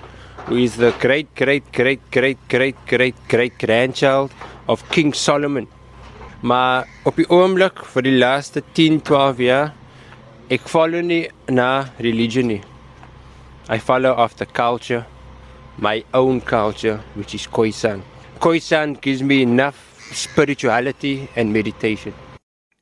who 0.48 0.56
is 0.56 0.77
the 0.77 0.92
great 1.00 1.34
great 1.36 1.72
great 1.74 2.00
great 2.10 2.39
great 2.50 2.77
great 2.88 3.16
great 3.27 3.58
grandchild 3.60 4.32
of 4.68 4.84
King 4.89 5.13
Solomon. 5.13 5.68
Maar 6.42 6.88
op 7.04 7.18
die 7.20 7.27
oomblik 7.30 7.84
vir 7.94 8.06
die 8.06 8.16
laaste 8.16 8.63
10, 8.77 9.01
12 9.04 9.42
jaar 9.44 9.74
ek 10.50 10.70
follow 10.72 11.01
nie 11.04 11.25
na 11.51 11.89
religion 12.00 12.48
nie. 12.48 12.62
I 13.68 13.80
follow 13.84 14.13
after 14.16 14.46
culture, 14.46 15.04
my 15.77 16.06
own 16.13 16.39
culture, 16.39 17.01
which 17.16 17.36
is 17.36 17.48
Khoisan. 17.48 18.06
Khoisan 18.39 18.96
gives 19.01 19.22
me 19.22 19.42
enough 19.42 19.75
spirituality 20.13 21.27
and 21.36 21.51
meditation. 21.51 22.13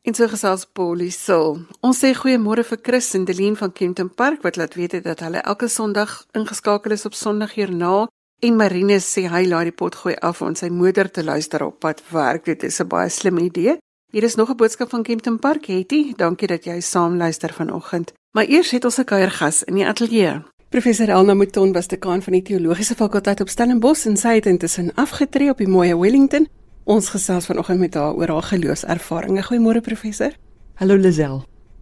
En 0.06 0.14
so 0.14 0.28
gesels 0.30 0.68
Paulie 0.70 1.10
Sil. 1.10 1.56
Ons 1.82 2.04
sê 2.04 2.12
goeiemôre 2.14 2.62
vir 2.70 2.78
Chris 2.86 3.08
en 3.18 3.24
Delien 3.26 3.56
van 3.58 3.72
Kempton 3.74 4.12
Park 4.14 4.44
wat 4.46 4.60
laat 4.62 4.76
weet 4.78 4.92
het 4.94 5.04
dat 5.08 5.24
hulle 5.26 5.40
elke 5.42 5.66
Sondag 5.66 6.12
ingeskakel 6.38 6.94
is 6.94 7.08
op 7.10 7.16
Sondagjoernaal 7.18 8.06
en 8.46 8.60
Marinus 8.60 9.08
sê 9.16 9.24
hy 9.34 9.48
laai 9.50 9.72
die 9.72 9.74
pot 9.74 9.98
gooi 9.98 10.14
af 10.22 10.44
om 10.46 10.54
sy 10.54 10.70
moeder 10.70 11.10
te 11.10 11.24
luister 11.26 11.66
op 11.66 11.80
pad 11.82 12.04
werk. 12.12 12.46
Dit 12.46 12.64
is 12.64 12.80
'n 12.80 12.88
baie 12.88 13.10
slim 13.10 13.38
idee. 13.38 13.78
Hier 14.14 14.24
is 14.24 14.36
nog 14.36 14.50
'n 14.50 14.56
boodskap 14.56 14.90
van 14.90 15.04
Kempton 15.04 15.40
Park, 15.40 15.66
Hetty. 15.66 16.14
Dankie 16.16 16.48
dat 16.48 16.66
jy 16.66 16.80
saam 16.82 17.18
luister 17.18 17.54
vanoggend. 17.54 18.14
Maar 18.38 18.46
eers 18.46 18.72
het 18.72 18.86
ons 18.86 19.00
'n 19.00 19.04
kuiergas 19.04 19.64
in 19.64 19.76
die 19.76 19.88
ateljee. 19.88 20.44
Professor 20.70 21.10
Elna 21.10 21.34
Mouton 21.34 21.74
was 21.74 21.88
dekaan 21.88 22.22
van 22.22 22.34
die 22.34 22.42
teologiese 22.42 22.96
fakulteit 22.96 23.42
op 23.42 23.50
Stellenbosch 23.50 24.06
en 24.06 24.18
sy 24.18 24.36
het 24.36 24.46
intussen 24.46 24.92
afgetree 24.94 25.50
op 25.50 25.58
die 25.58 25.68
mooi 25.68 25.96
Wellington. 25.96 26.48
Ons 26.86 27.08
gesels 27.10 27.48
vanoggend 27.50 27.80
met 27.80 27.96
haar 27.98 28.14
oor 28.14 28.30
haar 28.30 28.44
geloofservarings. 28.46 29.48
Goeiemôre 29.48 29.82
professor. 29.82 30.36
Hallo 30.78 30.96
Lisel. 30.96 31.40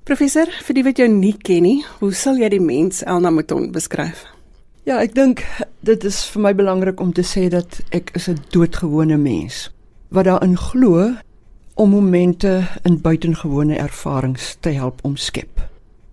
Professor, 0.08 0.48
vir 0.64 0.78
die 0.78 0.84
wat 0.88 1.02
jou 1.02 1.08
nie 1.12 1.34
ken 1.44 1.66
nie, 1.68 1.82
hoe 2.00 2.14
sal 2.16 2.40
jy 2.40 2.48
die 2.54 2.62
mens 2.64 3.02
Elna 3.04 3.34
Mouton 3.36 3.68
beskryf? 3.76 4.22
Ja, 4.88 5.02
ek 5.04 5.12
dink 5.20 5.44
dit 5.84 6.08
is 6.08 6.22
vir 6.32 6.46
my 6.48 6.54
belangrik 6.56 7.04
om 7.04 7.12
te 7.12 7.28
sê 7.28 7.50
dat 7.52 7.82
ek 7.92 8.16
is 8.16 8.30
'n 8.30 8.40
doodgewone 8.56 9.20
mens 9.20 9.70
wat 10.08 10.26
daarin 10.26 10.56
glo 10.56 11.12
om 11.76 11.90
momente 11.90 12.64
in 12.86 13.02
buitengewone 13.02 13.76
ervarings 13.76 14.56
te 14.62 14.70
help 14.70 15.04
omskep. 15.04 15.68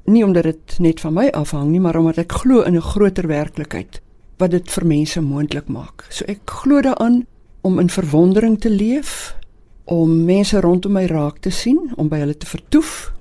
Nie 0.07 0.25
omdat 0.25 0.43
dit 0.43 0.79
net 0.79 1.01
van 1.01 1.15
my 1.15 1.29
afhang 1.31 1.71
nie, 1.71 1.81
maar 1.81 1.97
omdat 1.97 2.19
ek 2.19 2.33
glo 2.33 2.63
in 2.63 2.75
'n 2.75 2.83
groter 2.83 3.27
werklikheid 3.29 4.01
wat 4.39 4.51
dit 4.51 4.71
vir 4.71 4.87
mense 4.87 5.21
moontlik 5.21 5.69
maak. 5.69 6.07
So 6.09 6.25
ek 6.27 6.41
glo 6.45 6.81
daaraan 6.81 7.27
om 7.61 7.79
in 7.79 7.91
verwondering 7.91 8.61
te 8.61 8.71
leef, 8.71 9.37
om 9.85 10.25
mense 10.25 10.61
rondom 10.61 10.93
my 10.93 11.07
raak 11.07 11.39
te 11.39 11.51
sien, 11.51 11.93
om 11.97 12.09
by 12.09 12.19
hulle 12.23 12.37
te 12.37 12.47
vertoef. 12.47 13.13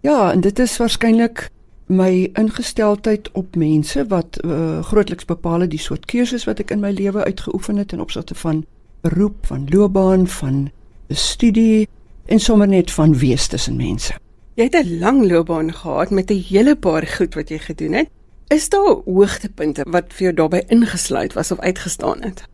Ja, 0.00 0.32
en 0.32 0.40
dit 0.40 0.58
is 0.58 0.76
waarskynlik 0.76 1.48
my 1.92 2.30
ingesteldheid 2.38 3.30
op 3.32 3.56
mense 3.56 4.04
wat 4.08 4.38
uh, 4.44 4.80
grootliks 4.82 5.24
bepaal 5.24 5.66
het 5.66 5.70
die 5.70 5.82
soort 5.82 6.06
keuses 6.10 6.46
wat 6.48 6.62
ek 6.62 6.70
in 6.70 6.80
my 6.80 6.92
lewe 6.94 7.24
uitgeoefen 7.24 7.76
het 7.76 7.92
in 7.92 8.00
opsigte 8.00 8.34
van 8.38 8.64
beroep, 9.02 9.46
van 9.46 9.66
loopbaan, 9.70 10.26
van 10.26 10.70
studie 11.08 11.88
en 12.26 12.40
sommer 12.40 12.68
net 12.68 12.90
van 12.90 13.16
wees 13.18 13.46
tussen 13.46 13.76
mense. 13.76 14.14
Jy 14.54 14.68
het 14.70 14.86
'n 14.86 14.98
lang 14.98 15.24
loopbaan 15.30 15.72
gehad 15.72 16.10
met 16.10 16.30
'n 16.30 16.44
hele 16.48 16.76
paar 16.76 17.06
goed 17.06 17.34
wat 17.34 17.48
jy 17.48 17.58
gedoen 17.58 17.92
het. 17.92 18.08
Is 18.48 18.68
daar 18.68 18.96
hoogtepunte 19.04 19.84
wat 19.88 20.12
vir 20.12 20.22
jou 20.22 20.34
daarbey 20.34 20.64
ingesluit 20.68 21.32
was 21.32 21.50
of 21.50 21.58
uitgestaan 21.58 22.22
het? 22.22 22.44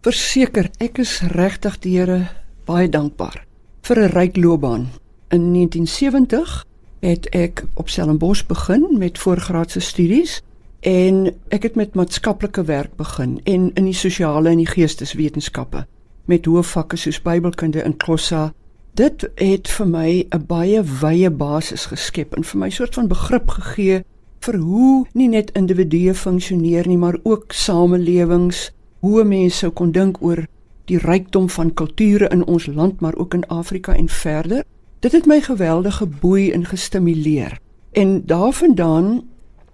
Verseker, 0.00 0.70
ek 0.80 0.96
is 1.02 1.18
regtig 1.36 1.74
die 1.84 1.90
Here 1.98 2.30
baie 2.64 2.86
dankbaar 2.88 3.42
vir 3.84 3.98
'n 4.00 4.12
ryk 4.14 4.36
loopbaan. 4.40 4.86
In 5.28 5.52
1970 5.52 6.64
het 7.00 7.28
ek 7.36 7.64
op 7.74 7.88
Stellenbosch 7.88 8.46
begin 8.46 8.96
met 8.96 9.18
voorgraadse 9.18 9.80
studies 9.80 10.40
en 10.80 11.36
ek 11.50 11.62
het 11.62 11.74
met 11.76 11.94
maatskaplike 11.94 12.64
werk 12.64 12.96
begin 12.96 13.40
en 13.44 13.70
in 13.74 13.84
die 13.84 13.94
sosiale 13.94 14.48
en 14.48 14.56
die 14.56 14.72
geesteswetenskappe 14.72 15.86
met 16.24 16.46
hoë 16.46 16.64
vakke 16.64 16.96
soos 16.96 17.20
Bybelkunde 17.20 17.82
en 17.82 17.96
Xhosa. 17.96 18.54
Dit 18.94 19.28
het 19.34 19.68
vir 19.68 19.86
my 19.86 20.26
'n 20.32 20.46
baie 20.46 20.82
wye 20.82 21.30
basis 21.30 21.86
geskep 21.86 22.36
en 22.36 22.44
vir 22.44 22.58
my 22.58 22.66
'n 22.66 22.72
soort 22.72 22.94
van 22.94 23.08
begrip 23.08 23.50
gegee 23.50 24.04
vir 24.40 24.56
hoe 24.56 25.06
nie 25.12 25.28
net 25.28 25.50
individue 25.52 26.14
funksioneer 26.14 26.88
nie, 26.88 26.98
maar 26.98 27.18
ook 27.22 27.52
samelewings, 27.52 28.70
hoe 29.00 29.24
mense 29.24 29.70
kon 29.70 29.92
dink 29.92 30.20
oor 30.20 30.44
die 30.90 30.98
rykdom 30.98 31.48
van 31.48 31.74
kulture 31.74 32.28
in 32.34 32.44
ons 32.44 32.66
land, 32.66 33.00
maar 33.00 33.16
ook 33.16 33.34
in 33.34 33.46
Afrika 33.46 33.94
en 33.94 34.08
verder. 34.08 34.64
Dit 35.00 35.12
het 35.12 35.26
my 35.26 35.40
geweldig 35.40 35.96
geboei 35.96 36.50
en 36.52 36.66
gestimuleer. 36.66 37.58
En 37.92 38.22
daarvandaan 38.26 39.22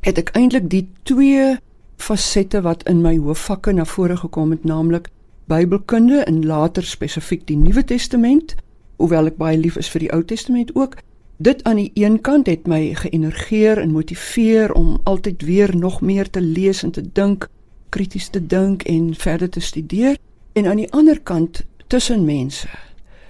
het 0.00 0.18
ek 0.18 0.30
eintlik 0.38 0.70
die 0.70 0.86
twee 1.02 1.56
fasette 1.96 2.60
wat 2.62 2.84
in 2.86 3.00
my 3.02 3.16
hoofvakke 3.18 3.72
na 3.72 3.84
vore 3.84 4.16
gekom 4.16 4.52
het, 4.54 4.64
naamlik 4.64 5.08
Bybelkunde 5.46 6.24
en 6.26 6.46
later 6.46 6.84
spesifiek 6.84 7.46
die 7.46 7.56
Nuwe 7.56 7.84
Testament, 7.84 8.54
hoewel 8.96 9.30
ek 9.30 9.36
baie 9.38 9.58
lief 9.58 9.76
is 9.78 9.90
vir 9.92 10.06
die 10.06 10.12
Ou 10.14 10.22
Testament 10.24 10.72
ook. 10.74 10.96
Dit 11.38 11.62
aan 11.68 11.78
die 11.78 11.90
een 11.94 12.20
kant 12.24 12.48
het 12.48 12.66
my 12.66 12.94
geënergeer 12.96 13.78
en 13.78 13.92
motiveer 13.92 14.72
om 14.72 14.96
altyd 15.04 15.42
weer 15.42 15.76
nog 15.76 16.00
meer 16.00 16.30
te 16.30 16.40
lees 16.40 16.82
en 16.82 16.90
te 16.90 17.04
dink, 17.12 17.48
krities 17.88 18.28
te 18.28 18.46
dink 18.46 18.82
en 18.82 19.14
verder 19.14 19.50
te 19.50 19.60
studeer 19.60 20.16
en 20.52 20.66
aan 20.66 20.76
die 20.76 20.92
ander 20.92 21.20
kant 21.20 21.64
tussen 21.86 22.24
mense, 22.24 22.68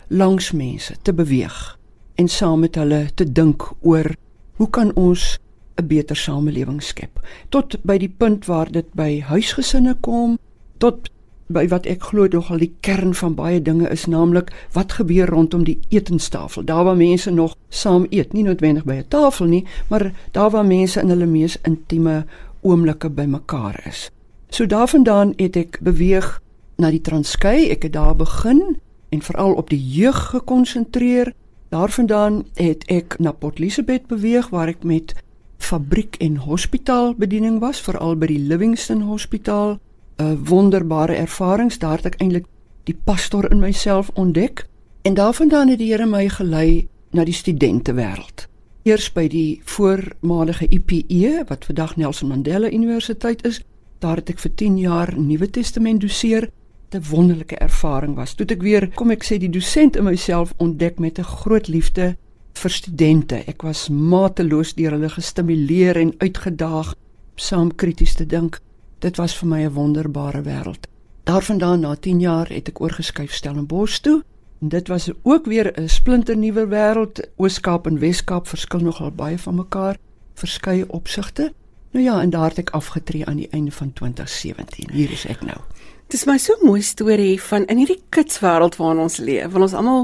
langs 0.09 0.53
mense 0.53 0.95
te 1.03 1.13
beweeg 1.13 1.79
en 2.17 2.29
saam 2.29 2.63
met 2.65 2.79
hulle 2.81 3.07
te 3.15 3.27
dink 3.33 3.67
oor 3.81 4.15
hoe 4.57 4.71
kan 4.71 4.95
ons 4.95 5.39
'n 5.77 5.87
beter 5.87 6.17
samelewing 6.17 6.83
skep. 6.83 7.21
Tot 7.49 7.77
by 7.85 7.99
die 7.99 8.09
punt 8.09 8.47
waar 8.47 8.71
dit 8.73 8.87
by 8.95 9.21
huisgesinne 9.21 9.95
kom 10.01 10.39
tot 10.79 11.11
by 11.47 11.69
wat 11.69 11.87
ek 11.87 12.03
glo 12.03 12.27
nogal 12.27 12.59
die 12.59 12.73
kern 12.81 13.15
van 13.15 13.35
baie 13.35 13.63
dinge 13.63 13.89
is 13.89 14.07
naamlik 14.07 14.51
wat 14.73 14.93
gebeur 14.93 15.29
rondom 15.29 15.65
die 15.65 15.79
etenstafel. 15.89 16.65
Daar 16.65 16.85
waar 16.85 16.97
mense 16.97 17.31
nog 17.31 17.55
saam 17.69 18.07
eet 18.11 18.33
nie 18.33 18.43
noodwendig 18.43 18.85
by 18.85 18.95
'n 18.95 19.09
tafel 19.09 19.47
nie 19.47 19.65
maar 19.89 20.13
daar 20.33 20.51
waar 20.51 20.67
mense 20.67 21.01
in 21.01 21.09
hulle 21.09 21.27
mees 21.27 21.59
intieme 21.63 22.25
oomblikke 22.63 23.11
bymekaar 23.11 23.87
is 23.87 24.11
so 24.49 24.67
daarvandaan 24.67 25.33
het 25.37 25.57
ek 25.57 25.79
beweeg 25.81 26.41
na 26.77 26.91
die 26.91 27.01
Transkei 27.01 27.71
ek 27.71 27.83
het 27.83 27.93
daar 27.93 28.17
begin 28.17 28.81
en 29.09 29.23
veral 29.23 29.55
op 29.55 29.71
die 29.71 29.81
jeug 29.81 30.31
gekonsentreer 30.31 31.33
Daarvandaan 31.69 32.45
het 32.55 32.85
ek 32.87 33.19
na 33.19 33.33
Port 33.33 33.59
Elizabeth 33.59 34.07
beweeg 34.07 34.49
waar 34.49 34.69
ek 34.71 34.85
met 34.85 35.15
fabriek 35.59 36.15
en 36.23 36.37
hospitaal 36.37 37.15
bediening 37.19 37.59
was, 37.59 37.81
veral 37.83 38.15
by 38.17 38.29
die 38.31 38.39
Livingston 38.39 39.03
Hospitaal. 39.03 39.79
'n 40.17 40.45
Wonderbare 40.45 41.15
ervarings, 41.15 41.79
daar 41.79 41.97
het 41.97 42.07
ek 42.07 42.21
eintlik 42.23 42.47
die 42.85 42.97
pastor 43.05 43.51
in 43.51 43.59
myself 43.61 44.11
ontdek 44.15 44.67
en 45.03 45.15
daarvandaan 45.15 45.69
het 45.69 45.79
die 45.79 45.91
Here 45.91 46.07
my 46.07 46.29
gelei 46.29 46.89
na 47.11 47.25
die 47.25 47.35
studentewêreld. 47.35 48.49
Eers 48.83 49.13
by 49.13 49.29
die 49.29 49.61
voormalige 49.65 50.69
IPE 50.69 51.45
wat 51.49 51.65
vandag 51.65 51.97
Nelson 51.97 52.29
Mandela 52.29 52.71
Universiteit 52.71 53.45
is, 53.45 53.61
daar 53.99 54.17
het 54.17 54.31
ek 54.31 54.39
vir 54.39 54.55
10 54.55 54.79
jaar 54.79 55.15
Nuwe 55.19 55.51
Testament 55.51 56.01
doseer. 56.01 56.51
'n 56.95 57.03
Wonderlike 57.11 57.57
ervaring 57.57 58.15
was. 58.15 58.35
Toe 58.35 58.47
ek 58.47 58.63
weer, 58.63 58.89
kom 58.95 59.11
ek 59.11 59.25
sê, 59.25 59.39
die 59.39 59.51
dosent 59.51 59.97
in 59.97 60.05
myself 60.05 60.55
ontdek 60.57 60.99
met 60.99 61.19
'n 61.19 61.25
groot 61.25 61.69
liefde 61.69 62.17
vir 62.53 62.71
studente. 62.71 63.43
Ek 63.47 63.63
was 63.63 63.89
mateloos 63.89 64.75
deur 64.75 64.91
hulle 64.91 65.09
gestimuleer 65.09 65.97
en 65.97 66.15
uitgedaag 66.19 66.95
saam 67.35 67.75
krities 67.75 68.15
te 68.15 68.27
dink. 68.27 68.61
Dit 68.99 69.17
was 69.17 69.37
vir 69.37 69.49
my 69.49 69.61
'n 69.65 69.73
wonderbare 69.73 70.43
wêreld. 70.43 70.87
Daarvandaan 71.25 71.81
na 71.81 71.95
10 71.95 72.21
jaar 72.21 72.49
het 72.49 72.69
ek 72.69 72.81
oorgeskuif 72.81 73.33
Stellenbosch 73.33 74.01
toe. 74.01 74.23
En 74.61 74.69
dit 74.69 74.89
was 74.89 75.11
ook 75.23 75.47
weer 75.47 75.73
'n 75.81 75.89
splinternuwe 75.89 76.67
wêreld. 76.67 77.21
Oos-Kaap 77.37 77.87
en 77.87 77.99
Wes-Kaap 77.99 78.47
verskil 78.47 78.81
nogal 78.81 79.11
baie 79.11 79.39
van 79.39 79.55
mekaar, 79.55 79.97
verskeie 80.35 80.89
opsigte. 80.89 81.53
Nou 81.97 82.09
ja, 82.09 82.21
en 82.21 82.31
daar 82.31 82.49
het 82.49 82.59
ek 82.59 82.71
afgetree 82.77 83.25
aan 83.25 83.39
die 83.41 83.49
einde 83.57 83.73
van 83.73 83.93
2017. 83.93 84.91
Hier 84.93 85.11
is 85.11 85.23
ek 85.33 85.41
nou. 85.41 85.57
Dis 86.13 86.27
my 86.29 86.35
so 86.37 86.53
mooi 86.61 86.83
storie 86.85 87.39
van 87.41 87.65
in 87.73 87.79
hierdie 87.81 88.03
kitswêreld 88.13 88.77
waarin 88.77 89.01
ons 89.07 89.17
leef. 89.17 89.47
Want 89.55 89.65
ons 89.65 89.77
almal 89.81 90.03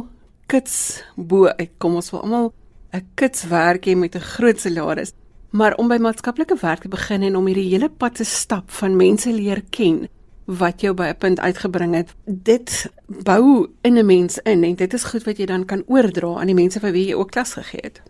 kits 0.49 1.03
bo 1.17 1.51
uitkom. 1.53 1.99
Ons 2.01 2.09
wil 2.15 2.23
almal 2.25 2.49
'n 2.97 3.05
kitswerk 3.15 3.85
hê 3.85 3.97
met 3.97 4.17
'n 4.17 4.25
groot 4.25 4.61
salaris. 4.61 5.13
Maar 5.51 5.77
om 5.77 5.89
by 5.89 5.99
maatskaplike 6.01 6.57
werk 6.61 6.81
te 6.81 6.89
begin 6.89 7.23
en 7.23 7.37
om 7.37 7.47
hierdie 7.47 7.69
hele 7.69 7.91
pad 7.91 8.15
te 8.15 8.25
stap 8.25 8.71
van 8.71 8.97
mense 8.97 9.33
leer 9.33 9.63
ken 9.71 10.09
wat 10.47 10.81
jou 10.81 10.95
by 10.95 11.13
'n 11.13 11.19
punt 11.19 11.41
uitgebring 11.41 11.95
het. 11.95 12.15
Dit 12.25 12.91
bou 13.07 13.69
in 13.83 13.99
'n 13.99 14.07
mens 14.07 14.39
in 14.39 14.65
en 14.65 14.75
dit 14.75 14.95
is 14.95 15.05
goed 15.05 15.25
wat 15.25 15.37
jy 15.37 15.47
dan 15.47 15.65
kan 15.65 15.85
oordra 15.87 16.41
aan 16.41 16.47
die 16.47 16.55
mense 16.55 16.81
vir 16.81 16.93
wie 16.93 17.07
jy 17.07 17.15
ook 17.15 17.31
klas 17.31 17.53
gegee 17.53 17.81
het. 17.83 18.01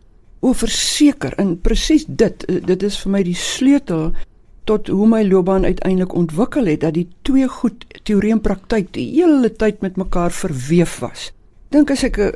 O, 0.43 0.53
verseker, 0.59 1.37
en 1.39 1.55
presies 1.63 2.05
dit, 2.09 2.45
eh, 2.51 2.59
dit 2.67 2.83
is 2.83 2.97
vir 3.05 3.13
my 3.15 3.23
die 3.23 3.39
sleutel 3.39 4.11
tot 4.67 4.89
hoe 4.91 5.07
my 5.07 5.23
loopbaan 5.27 5.65
uiteindelik 5.65 6.15
ontwikkel 6.15 6.67
het 6.67 6.83
dat 6.83 6.95
die 6.95 7.09
twee 7.23 7.47
goed 7.49 7.87
teorie 8.03 8.33
en 8.35 8.43
praktyk 8.43 8.93
die 8.95 9.07
hele 9.15 9.51
tyd 9.51 9.83
met 9.83 9.99
mekaar 9.99 10.35
verweef 10.35 10.99
was. 11.03 11.31
Dink 11.75 11.91
as 11.91 12.05
ek 12.07 12.19
uh, 12.19 12.31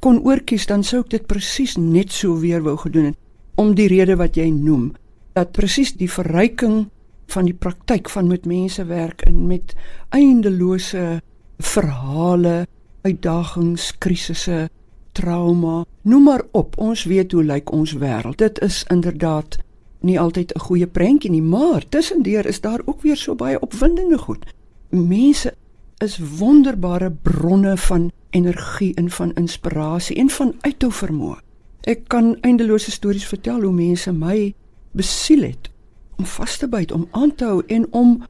kon 0.00 0.20
oorkies 0.26 0.66
dan 0.66 0.82
sou 0.84 1.00
ek 1.04 1.12
dit 1.14 1.26
presies 1.30 1.76
net 1.78 2.12
so 2.12 2.40
weer 2.42 2.64
wou 2.64 2.76
gedoen 2.80 3.12
het 3.12 3.18
om 3.60 3.74
die 3.76 3.88
rede 3.92 4.16
wat 4.16 4.36
jy 4.40 4.48
noem 4.50 4.90
dat 5.36 5.52
presies 5.56 5.94
die 5.96 6.08
verryking 6.10 6.88
van 7.30 7.46
die 7.46 7.54
praktyk 7.54 8.10
van 8.10 8.28
met 8.28 8.48
mense 8.48 8.84
werk 8.88 9.22
en 9.28 9.46
met 9.46 9.76
eindelose 10.16 11.20
verhale, 11.60 12.66
uitdagings, 13.06 13.92
krisisse, 14.00 14.68
trauma, 15.12 15.84
noem 16.02 16.22
maar 16.22 16.42
op. 16.50 16.78
Ons 16.78 17.04
weet 17.04 17.32
hoe 17.32 17.44
lyk 17.44 17.72
ons 17.72 17.92
wêreld. 17.92 18.38
Dit 18.38 18.60
is 18.60 18.84
inderdaad 18.88 19.58
nie 20.00 20.20
altyd 20.20 20.52
'n 20.54 20.58
goeie 20.58 20.86
prentjie 20.86 21.30
nie, 21.30 21.42
maar 21.42 21.88
tussendeur 21.88 22.46
is 22.46 22.60
daar 22.60 22.80
ook 22.84 23.02
weer 23.02 23.16
so 23.16 23.34
baie 23.34 23.60
opwindende 23.60 24.18
goed. 24.18 24.46
Mense 24.88 25.54
is 25.98 26.18
wonderbare 26.38 27.10
bronne 27.22 27.76
van 27.76 28.10
energie 28.30 28.94
en 28.94 29.10
van 29.10 29.32
inspirasie 29.34 30.16
en 30.16 30.30
van 30.30 30.54
uithou 30.60 30.92
vermoë. 30.92 31.38
Ek 31.80 32.08
kan 32.08 32.36
eindelose 32.40 32.90
stories 32.90 33.26
vertel 33.26 33.62
hoe 33.62 33.72
mense 33.72 34.12
my 34.12 34.54
besiel 34.92 35.42
het 35.42 35.70
om 36.18 36.26
vas 36.26 36.56
te 36.56 36.68
byt, 36.68 36.92
om 36.92 37.08
aan 37.10 37.34
te 37.34 37.44
hou 37.44 37.62
en 37.66 37.86
om 37.92 38.22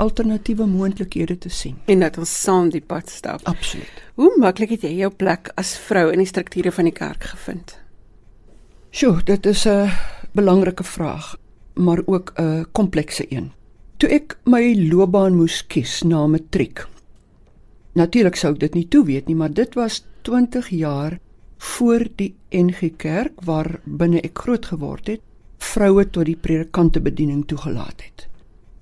alternatiewe 0.00 0.66
moontlikhede 0.66 1.38
te 1.38 1.48
sien. 1.52 1.76
En 1.84 2.00
dat 2.00 2.18
ons 2.18 2.32
saam 2.42 2.70
die 2.72 2.80
pad 2.80 3.10
stap. 3.10 3.44
Absoluut. 3.48 4.02
Hoe 4.14 4.32
maklik 4.40 4.74
het 4.76 4.86
jy 4.88 4.94
jou 5.02 5.10
plek 5.12 5.52
as 5.60 5.74
vrou 5.88 6.08
in 6.12 6.22
die 6.22 6.28
strukture 6.28 6.72
van 6.72 6.88
die 6.88 6.96
kerk 6.96 7.28
gevind? 7.34 7.76
Sjoe, 8.90 9.20
dit 9.24 9.46
is 9.46 9.66
'n 9.66 9.90
belangrike 10.32 10.84
vraag, 10.84 11.36
maar 11.74 12.02
ook 12.06 12.32
'n 12.36 12.66
komplekse 12.72 13.26
een. 13.28 13.52
Toe 13.96 14.08
ek 14.08 14.38
my 14.44 14.88
loopbaan 14.90 15.36
moes 15.36 15.66
kies 15.66 16.02
na 16.02 16.26
matriek. 16.26 16.86
Natuurlik 17.92 18.36
sou 18.36 18.52
ek 18.52 18.60
dit 18.60 18.74
nie 18.74 18.88
toe 18.88 19.04
weet 19.04 19.26
nie, 19.26 19.36
maar 19.36 19.52
dit 19.52 19.74
was 19.74 20.04
20 20.22 20.68
jaar 20.68 21.18
voor 21.58 22.06
die 22.16 22.34
NG 22.50 22.96
Kerk 22.96 23.40
waar 23.44 23.80
binne 23.84 24.20
ek 24.20 24.38
groot 24.38 24.66
geword 24.66 25.06
het 25.06 25.20
vroue 25.58 26.10
tot 26.10 26.24
die 26.24 26.36
predikante 26.36 27.00
bediening 27.00 27.46
toegelaat 27.46 28.02
het. 28.02 28.29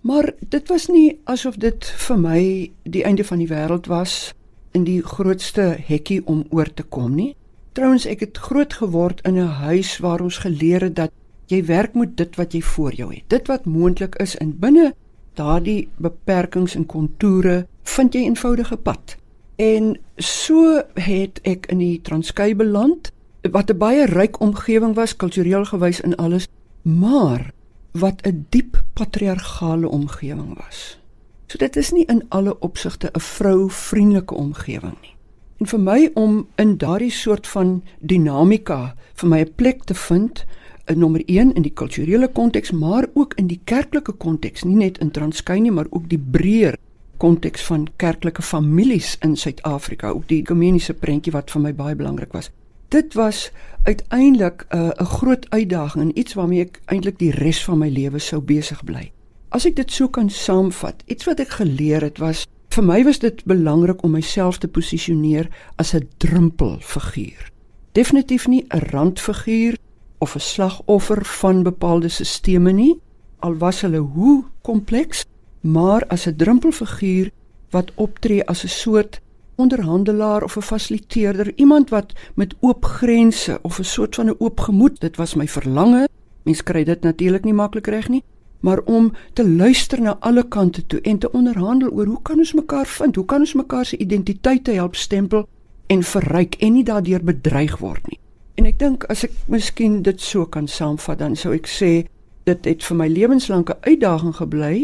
Maar 0.09 0.33
dit 0.49 0.69
was 0.69 0.87
nie 0.89 1.19
asof 1.29 1.59
dit 1.61 1.85
vir 2.07 2.19
my 2.19 2.41
die 2.89 3.03
einde 3.05 3.25
van 3.29 3.43
die 3.43 3.49
wêreld 3.51 3.91
was 3.93 4.33
in 4.73 4.87
die 4.87 5.03
grootste 5.05 5.67
hekkie 5.85 6.23
om 6.25 6.47
oor 6.49 6.71
te 6.73 6.83
kom 6.83 7.13
nie. 7.13 7.35
Trouwens 7.77 8.07
ek 8.09 8.25
het 8.25 8.41
groot 8.41 8.73
geword 8.81 9.21
in 9.29 9.37
'n 9.37 9.61
huis 9.69 9.99
waar 9.99 10.25
ons 10.25 10.39
geleer 10.45 10.81
het 10.81 10.97
dat 10.97 11.13
jy 11.47 11.65
werk 11.65 11.95
met 11.95 12.17
dit 12.17 12.37
wat 12.37 12.53
jy 12.53 12.63
voor 12.63 12.95
jou 12.95 13.15
het. 13.15 13.25
Dit 13.27 13.47
wat 13.47 13.65
moontlik 13.65 14.15
is 14.15 14.37
en 14.37 14.59
binne 14.59 14.95
daardie 15.35 15.89
beperkings 15.97 16.75
en 16.75 16.87
kontoure 16.87 17.67
vind 17.83 18.15
jy 18.15 18.21
eenvoudige 18.21 18.77
pad. 18.77 19.17
En 19.57 19.99
so 20.17 20.83
het 20.95 21.41
ek 21.43 21.67
in 21.67 21.79
die 21.79 22.01
Transkei 22.01 22.55
beland 22.55 23.13
wat 23.51 23.71
'n 23.71 23.79
baie 23.79 24.07
ryk 24.07 24.41
omgewing 24.41 24.95
was 24.95 25.17
kultureel 25.17 25.65
gewys 25.65 26.01
in 26.01 26.17
alles 26.17 26.49
maar 26.83 27.53
wat 27.99 28.27
'n 28.27 28.47
diep 28.49 28.83
patriargale 28.93 29.89
omgewing 29.89 30.57
was. 30.57 30.99
So 31.47 31.59
dit 31.59 31.77
is 31.77 31.91
nie 31.91 32.05
in 32.05 32.25
alle 32.29 32.59
opsigte 32.59 33.11
'n 33.13 33.21
vrou-vriendelike 33.21 34.35
omgewing 34.35 34.97
nie. 35.01 35.15
En 35.59 35.67
vir 35.67 35.81
my 35.81 36.11
om 36.15 36.47
in 36.55 36.77
daardie 36.77 37.11
soort 37.11 37.47
van 37.47 37.83
dinamika 38.01 38.95
vir 39.15 39.29
my 39.29 39.41
'n 39.41 39.55
plek 39.55 39.85
te 39.85 39.95
vind, 39.95 40.45
'n 40.87 40.99
nommer 40.99 41.23
1 41.27 41.55
in 41.55 41.63
die 41.63 41.73
kulturele 41.73 42.29
konteks, 42.29 42.71
maar 42.71 43.07
ook 43.15 43.35
in 43.35 43.47
die 43.47 43.61
kerklike 43.65 44.13
konteks, 44.13 44.63
nie 44.63 44.77
net 44.77 44.99
in 44.99 45.11
Transkei 45.11 45.61
nie, 45.61 45.73
maar 45.73 45.87
ook 45.91 46.09
die 46.09 46.19
breër 46.31 46.77
konteks 47.17 47.63
van 47.63 47.89
kerklike 47.97 48.43
families 48.43 49.17
in 49.21 49.37
Suid-Afrika, 49.37 50.09
ook 50.09 50.29
die 50.29 50.39
ekumeniese 50.39 50.95
prentjie 50.95 51.33
wat 51.33 51.51
vir 51.51 51.61
my 51.61 51.75
baie 51.75 51.97
belangrik 51.97 52.33
was 52.33 52.51
dit 52.89 53.15
was 53.15 53.51
uiteindelik 53.83 54.67
'n 54.69 54.77
uh, 54.77 54.91
groot 54.91 55.51
uitdaging 55.51 56.05
en 56.05 56.19
iets 56.19 56.35
waarmee 56.35 56.61
ek 56.61 56.81
eintlik 56.85 57.19
die 57.19 57.31
res 57.31 57.65
van 57.65 57.79
my 57.79 57.89
lewe 57.89 58.19
sou 58.19 58.41
besig 58.41 58.85
bly. 58.85 59.13
As 59.49 59.65
ek 59.65 59.77
dit 59.77 59.93
so 59.93 60.09
kan 60.09 60.31
saamvat, 60.31 61.03
iets 61.07 61.25
wat 61.25 61.41
ek 61.41 61.49
geleer 61.49 62.03
het 62.03 62.19
was 62.19 62.47
vir 62.69 62.85
my 62.85 63.05
was 63.05 63.19
dit 63.19 63.45
belangrik 63.45 64.03
om 64.03 64.11
myself 64.11 64.59
te 64.59 64.69
posisioneer 64.69 65.49
as 65.77 65.95
'n 65.95 66.09
drempelfiguur. 66.17 67.51
Definitief 67.93 68.47
nie 68.47 68.67
'n 68.69 68.79
randfiguur 68.79 69.77
of 70.19 70.35
'n 70.35 70.41
slagoffer 70.41 71.25
van 71.25 71.63
bepaalde 71.63 72.09
sisteme 72.09 72.73
nie, 72.73 73.01
al 73.39 73.57
was 73.57 73.81
hulle 73.81 73.99
hoe 73.99 74.45
kompleks, 74.63 75.25
maar 75.61 76.07
as 76.07 76.27
'n 76.27 76.37
drempelfiguur 76.37 77.31
wat 77.71 77.93
optree 77.95 78.45
as 78.45 78.65
'n 78.65 78.69
soort 78.69 79.21
onderhandelaar 79.59 80.43
of 80.43 80.57
'n 80.57 80.61
fasiliteerder, 80.71 81.53
iemand 81.57 81.91
wat 81.91 82.13
met 82.35 82.55
oop 82.61 82.85
grense 82.85 83.59
of 83.63 83.79
'n 83.79 83.85
soort 83.85 84.15
van 84.15 84.27
'n 84.27 84.39
oop 84.39 84.61
gemoed, 84.61 85.01
dit 85.01 85.17
was 85.17 85.35
my 85.35 85.49
verlange. 85.49 86.09
Mens 86.43 86.63
kry 86.63 86.85
dit 86.85 87.01
natuurlik 87.03 87.45
nie 87.45 87.55
maklik 87.55 87.87
reg 87.87 88.09
nie, 88.09 88.23
maar 88.61 88.81
om 88.85 89.13
te 89.33 89.49
luister 89.49 90.01
na 90.01 90.17
alle 90.21 90.49
kante 90.49 90.87
toe 90.87 91.01
en 91.01 91.19
te 91.19 91.33
onderhandel 91.33 91.91
oor 91.91 92.07
hoe 92.07 92.23
kan 92.23 92.39
ons 92.39 92.53
mekaar 92.53 92.87
vind? 92.87 93.17
Hoe 93.17 93.25
kan 93.25 93.41
ons 93.41 93.55
mekaar 93.55 93.85
se 93.85 93.97
identiteite 93.97 94.71
help 94.71 94.95
stempel 94.95 95.49
en 95.89 96.03
verryk 96.03 96.55
en 96.55 96.73
nie 96.77 96.85
daardeur 96.85 97.25
bedreig 97.25 97.79
word 97.81 98.09
nie. 98.09 98.19
En 98.61 98.67
ek 98.69 98.79
dink 98.81 99.07
as 99.13 99.25
ek 99.25 99.35
miskien 99.49 100.01
dit 100.05 100.21
so 100.21 100.47
kan 100.47 100.69
saamvat, 100.69 101.21
dan 101.23 101.37
sou 101.39 101.55
ek 101.57 101.69
sê 101.71 101.93
dit 102.49 102.69
het 102.69 102.85
vir 102.85 102.99
my 102.99 103.09
lewenslange 103.09 103.77
uitdaging 103.87 104.35
gebly 104.37 104.75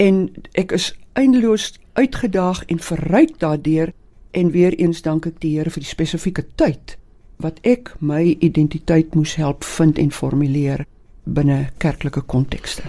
en 0.00 0.26
ek 0.60 0.74
is 0.76 0.90
eindeloos 1.18 1.72
uitgedaag 1.98 2.64
en 2.72 2.82
verryk 2.84 3.38
daardeur 3.40 3.92
En 4.30 4.50
weer 4.50 4.74
eens 4.78 5.02
dank 5.02 5.26
ek 5.26 5.40
die 5.40 5.56
Here 5.58 5.70
vir 5.70 5.82
die 5.82 5.90
spesifieke 5.90 6.44
tyd 6.56 6.96
wat 7.40 7.58
ek 7.64 7.94
my 8.00 8.36
identiteit 8.44 9.14
moes 9.14 9.34
help 9.40 9.64
vind 9.64 9.98
en 9.98 10.10
formuleer 10.12 10.84
binne 11.24 11.70
kerklike 11.78 12.20
kontekste. 12.20 12.84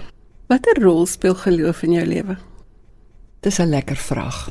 Watter 0.52 0.76
rol 0.82 1.06
speel 1.06 1.34
geloof 1.34 1.82
in 1.82 1.92
jou 1.96 2.04
lewe? 2.06 2.36
Dis 3.40 3.58
'n 3.58 3.68
lekker 3.68 3.96
vraag. 3.96 4.50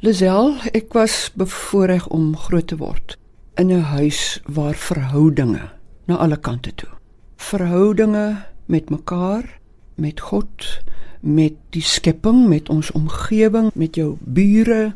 Lisel, 0.00 0.56
ek 0.72 0.92
was 0.92 1.30
bevoorreg 1.34 2.06
om 2.08 2.36
groot 2.36 2.66
te 2.66 2.76
word 2.76 3.18
in 3.56 3.68
'n 3.72 3.82
huis 3.82 4.40
waar 4.46 4.74
verhoudinge 4.74 5.70
na 6.06 6.16
alle 6.16 6.36
kante 6.36 6.74
toe. 6.74 6.88
Verhoudinge 7.36 8.46
met 8.66 8.90
mekaar, 8.90 9.60
met 9.94 10.20
God, 10.20 10.82
met 11.20 11.52
die 11.70 11.82
skepping, 11.82 12.48
met 12.48 12.68
ons 12.68 12.90
omgewing, 12.90 13.70
met 13.74 13.94
jou 13.94 14.16
bure, 14.20 14.94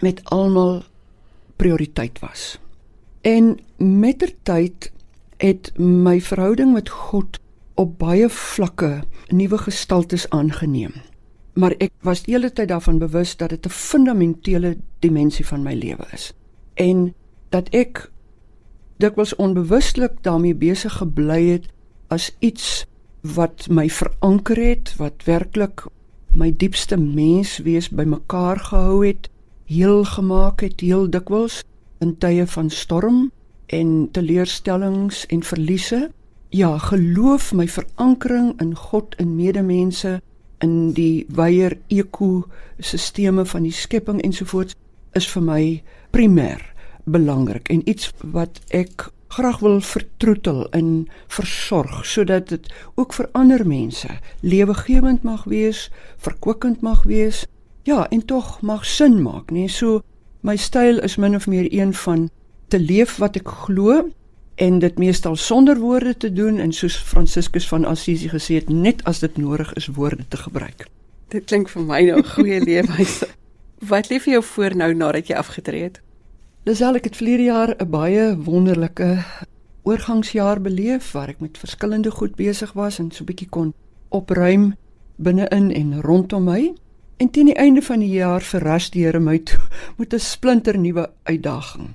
met 0.00 0.24
almal 0.24 0.82
prioriteit 1.56 2.18
was. 2.18 2.58
En 3.20 3.58
mettertyd 3.76 4.92
het 5.36 5.72
my 5.78 6.20
verhouding 6.20 6.72
met 6.72 6.88
God 6.88 7.38
op 7.74 7.98
baie 7.98 8.28
vlakke 8.28 9.02
nuwe 9.28 9.58
gestaltes 9.58 10.28
aangeneem. 10.30 10.92
Maar 11.54 11.74
ek 11.78 11.92
was 12.02 12.24
hele 12.26 12.50
tyd 12.52 12.68
daarvan 12.68 12.98
bewus 12.98 13.36
dat 13.36 13.50
dit 13.50 13.66
'n 13.66 13.70
fundamentele 13.70 14.76
dimensie 14.98 15.46
van 15.46 15.62
my 15.62 15.74
lewe 15.74 16.06
is. 16.12 16.32
En 16.74 17.14
dat 17.48 17.68
ek 17.68 18.10
dikwels 18.96 19.36
onbewustelik 19.36 20.22
daarmee 20.22 20.54
besig 20.54 20.92
gebly 20.92 21.42
het 21.48 21.66
as 22.08 22.36
iets 22.38 22.86
wat 23.20 23.68
my 23.68 23.88
veranker 23.90 24.56
het, 24.56 24.96
wat 24.96 25.24
werklik 25.24 25.86
my 26.34 26.50
diepste 26.56 26.96
menswees 26.96 27.88
bymekaar 27.88 28.58
gehou 28.58 29.06
het, 29.06 29.30
heel 29.70 30.04
gemaak 30.04 30.60
het, 30.60 30.80
heel 30.80 31.08
dikwels 31.10 31.62
in 32.04 32.16
tye 32.18 32.46
van 32.46 32.70
storm 32.70 33.30
en 33.66 34.08
teleurstellings 34.12 35.26
en 35.26 35.42
verliese. 35.42 36.10
Ja, 36.48 36.78
geloof 36.78 37.52
my 37.52 37.68
verankering 37.68 38.60
in 38.60 38.74
God 38.76 39.14
en 39.14 39.36
medemense 39.36 40.20
in 40.62 40.92
die 40.96 41.26
wyeer 41.28 41.78
ekosisteme 41.88 43.44
van 43.44 43.66
die 43.66 43.74
skepping 43.74 44.22
ensovoorts 44.22 44.76
is 45.18 45.26
vir 45.30 45.42
my 45.42 45.62
primêr 46.14 46.62
belangrik 47.04 47.68
en 47.72 47.82
iets 47.88 48.12
wat 48.32 48.60
ek 48.72 49.08
graag 49.34 49.58
wil 49.64 49.80
vertroetel 49.82 50.62
en 50.78 51.08
versorg 51.26 52.04
sodat 52.06 52.48
dit 52.52 52.68
ook 52.94 53.16
vir 53.16 53.28
ander 53.32 53.66
mense 53.66 54.08
lewegewend 54.40 55.26
mag 55.26 55.44
wees, 55.50 55.88
verkwikkend 56.22 56.84
mag 56.86 57.02
wees. 57.10 57.44
Ja, 57.84 58.08
en 58.08 58.24
tog 58.24 58.60
mag 58.60 58.86
sin 58.88 59.22
maak, 59.22 59.50
nee, 59.50 59.68
so 59.68 60.00
my 60.40 60.56
styl 60.56 61.02
is 61.04 61.16
min 61.16 61.34
of 61.34 61.46
meer 61.46 61.66
een 61.68 61.94
van 61.94 62.30
te 62.68 62.80
leef 62.80 63.18
wat 63.20 63.36
ek 63.36 63.48
glo 63.66 64.06
en 64.54 64.78
dit 64.78 64.98
meestal 64.98 65.36
sonder 65.36 65.76
woorde 65.78 66.16
te 66.16 66.30
doen 66.32 66.58
en 66.64 66.72
soos 66.72 66.96
Franciscus 66.96 67.68
van 67.68 67.84
Assisi 67.84 68.30
gesê 68.32 68.56
het 68.60 68.68
net 68.72 69.02
as 69.04 69.20
dit 69.20 69.36
nodig 69.36 69.72
is 69.76 69.86
woorde 69.86 70.24
te 70.28 70.40
gebruik. 70.40 70.86
Dit 71.28 71.44
klink 71.50 71.68
vir 71.68 71.82
my 71.82 72.00
nou 72.08 72.18
'n 72.22 72.30
goeie 72.36 72.60
leefwyse. 72.68 73.28
Wat 73.88 74.08
lê 74.10 74.20
vir 74.20 74.32
jou 74.32 74.42
voor 74.42 74.76
nou 74.76 74.94
nadat 74.94 75.28
jy 75.28 75.36
afgetree 75.36 75.82
het? 75.82 76.00
Lisel 76.64 76.96
ek 76.96 77.04
het 77.04 77.16
verlede 77.16 77.42
jaar 77.42 77.74
'n 77.76 77.90
baie 77.90 78.36
wonderlike 78.36 79.24
oorgangsjaar 79.82 80.60
beleef 80.60 81.12
waar 81.12 81.28
ek 81.28 81.40
met 81.40 81.58
verskillende 81.58 82.10
goed 82.10 82.36
besig 82.36 82.72
was 82.72 82.98
en 82.98 83.10
so 83.10 83.24
'n 83.24 83.26
bietjie 83.26 83.48
kon 83.48 83.74
opruim 84.08 84.74
binne-in 85.16 85.70
en 85.72 86.00
rondom 86.00 86.44
my. 86.44 86.72
En 87.24 87.30
teen 87.30 87.48
die 87.48 87.56
einde 87.56 87.80
van 87.82 88.02
die 88.04 88.10
jaar 88.18 88.42
verras 88.44 88.90
die 88.92 89.06
Here 89.06 89.20
my 89.20 89.38
toe 89.38 89.62
met 89.96 90.12
'n 90.12 90.20
splinter 90.20 90.78
nuwe 90.78 91.10
uitdaging. 91.22 91.86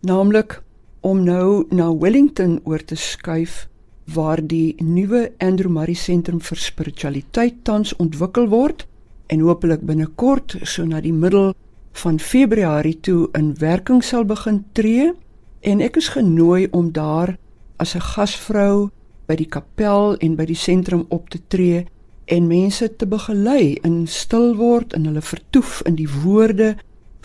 Naamlik 0.00 0.62
om 1.00 1.24
nou 1.24 1.66
na 1.70 1.96
Wellington 1.96 2.60
oor 2.64 2.84
te 2.84 2.94
skuif 2.94 3.68
waar 4.04 4.46
die 4.46 4.74
nuwe 4.78 5.32
Andrew 5.38 5.70
Murray 5.70 5.94
sentrum 5.94 6.40
vir 6.40 6.56
spiritualiteit 6.56 7.54
tans 7.62 7.96
ontwikkel 7.96 8.48
word 8.48 8.86
en 9.26 9.40
hopelik 9.40 9.80
binnekort 9.80 10.56
so 10.62 10.84
na 10.84 11.00
die 11.00 11.12
middel 11.12 11.54
van 11.92 12.20
Februarie 12.20 13.00
toe 13.00 13.28
in 13.32 13.54
werking 13.58 14.04
sal 14.04 14.24
begin 14.24 14.64
tree 14.72 15.12
en 15.60 15.80
ek 15.80 15.96
is 15.96 16.08
genooi 16.08 16.68
om 16.70 16.92
daar 16.92 17.38
as 17.76 17.96
'n 17.96 18.00
gasvrou 18.14 18.90
by 19.26 19.34
die 19.34 19.50
kapel 19.50 20.16
en 20.16 20.36
by 20.36 20.44
die 20.44 20.54
sentrum 20.54 21.06
op 21.08 21.30
te 21.30 21.40
tree 21.48 21.86
en 22.26 22.46
mense 22.46 22.88
te 22.96 23.06
begelei 23.06 23.78
in 23.86 24.06
stil 24.06 24.56
word 24.58 24.92
en 24.92 25.06
hulle 25.06 25.22
vertoef 25.22 25.80
in 25.86 25.94
die 25.98 26.08
woorde 26.10 26.74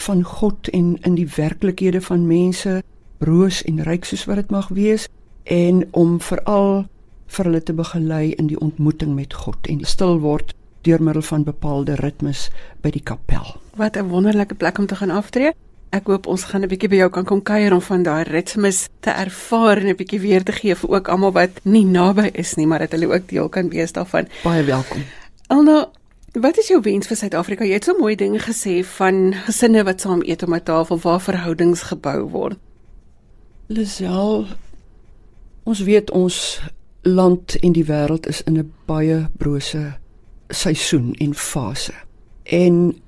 van 0.06 0.24
God 0.24 0.70
en 0.74 0.96
in 1.02 1.18
die 1.18 1.28
werklikhede 1.36 2.02
van 2.02 2.28
mense 2.28 2.82
broos 3.18 3.62
en 3.70 3.84
ryk 3.86 4.06
soos 4.06 4.26
wat 4.30 4.42
dit 4.42 4.54
mag 4.54 4.70
wees 4.78 5.08
en 5.44 5.84
om 5.98 6.20
veral 6.22 6.86
vir 7.32 7.48
hulle 7.50 7.64
te 7.64 7.74
begelei 7.74 8.34
in 8.38 8.50
die 8.52 8.60
ontmoeting 8.60 9.16
met 9.16 9.34
God 9.34 9.70
en 9.70 9.84
stil 9.86 10.20
word 10.22 10.54
deur 10.86 11.04
middel 11.04 11.26
van 11.26 11.46
bepaalde 11.46 11.96
ritmes 12.02 12.50
by 12.82 12.90
die 12.94 13.04
kapel. 13.06 13.58
Wat 13.78 13.98
'n 13.98 14.10
wonderlike 14.10 14.56
plek 14.56 14.78
om 14.78 14.86
te 14.86 14.96
gaan 14.96 15.10
aftree. 15.10 15.54
Ek 15.92 16.08
hoop 16.08 16.28
ons 16.32 16.44
gaan 16.48 16.64
'n 16.64 16.72
bietjie 16.72 16.88
by 16.88 16.96
jou 16.96 17.10
kan 17.10 17.26
kom 17.26 17.42
kuier 17.44 17.74
om 17.74 17.82
van 17.82 18.04
daai 18.04 18.24
ritmes 18.24 18.88
te 19.02 19.10
ervaar 19.12 19.78
en 19.78 19.88
'n 19.88 19.96
bietjie 19.96 20.20
weer 20.20 20.44
te 20.44 20.52
gee 20.52 20.76
vir 20.76 20.90
ook 20.90 21.08
almal 21.08 21.32
wat 21.32 21.60
nie 21.64 21.86
naby 21.86 22.30
is 22.34 22.56
nie, 22.56 22.66
maar 22.66 22.80
dat 22.80 22.92
hulle 22.92 23.12
ook 23.12 23.28
deel 23.28 23.50
kan 23.50 23.70
wees 23.70 23.92
daarvan. 23.92 24.28
Baie 24.44 24.64
welkom. 24.64 25.04
Elna, 25.50 25.90
wat 26.34 26.58
is 26.58 26.68
jou 26.68 26.82
wens 26.82 27.08
vir 27.08 27.18
Suid-Afrika? 27.18 27.66
Jy 27.66 27.74
het 27.74 27.84
so 27.84 27.98
mooi 28.00 28.16
dinge 28.16 28.40
gesê 28.40 28.86
van 28.86 29.34
gesinne 29.34 29.84
wat 29.84 30.02
saam 30.02 30.22
eet 30.24 30.44
om 30.44 30.54
'n 30.54 30.64
tafel 30.64 31.00
waar 31.00 31.20
verhoudings 31.20 31.82
gebou 31.82 32.30
word. 32.30 32.58
Lisel, 33.68 34.46
ons 35.64 35.80
weet 35.80 36.12
ons 36.12 36.62
land 37.02 37.56
en 37.60 37.72
die 37.72 37.86
wêreld 37.86 38.28
is 38.28 38.42
in 38.44 38.58
'n 38.58 38.74
baie 38.86 39.30
brose 39.38 39.94
seisoen 40.48 41.14
en 41.14 41.34
fase. 41.34 41.94
En 42.44 43.02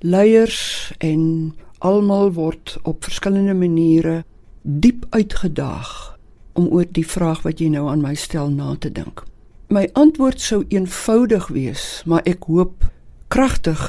leiers 0.00 0.92
en 0.98 1.54
almal 1.84 2.32
word 2.32 2.78
op 2.82 3.04
verskillende 3.04 3.54
maniere 3.54 4.22
diep 4.62 5.04
uitgedaag 5.10 6.16
om 6.52 6.70
oor 6.72 6.86
die 6.96 7.06
vraag 7.06 7.42
wat 7.44 7.60
jy 7.60 7.68
nou 7.74 7.88
aan 7.92 8.02
my 8.04 8.14
stel 8.16 8.48
na 8.48 8.72
te 8.80 8.90
dink. 8.92 9.24
My 9.68 9.88
antwoord 9.92 10.40
sou 10.40 10.62
eenvoudig 10.68 11.48
wees, 11.52 12.02
maar 12.08 12.24
ek 12.30 12.48
hoop 12.48 12.86
kragtig 13.28 13.82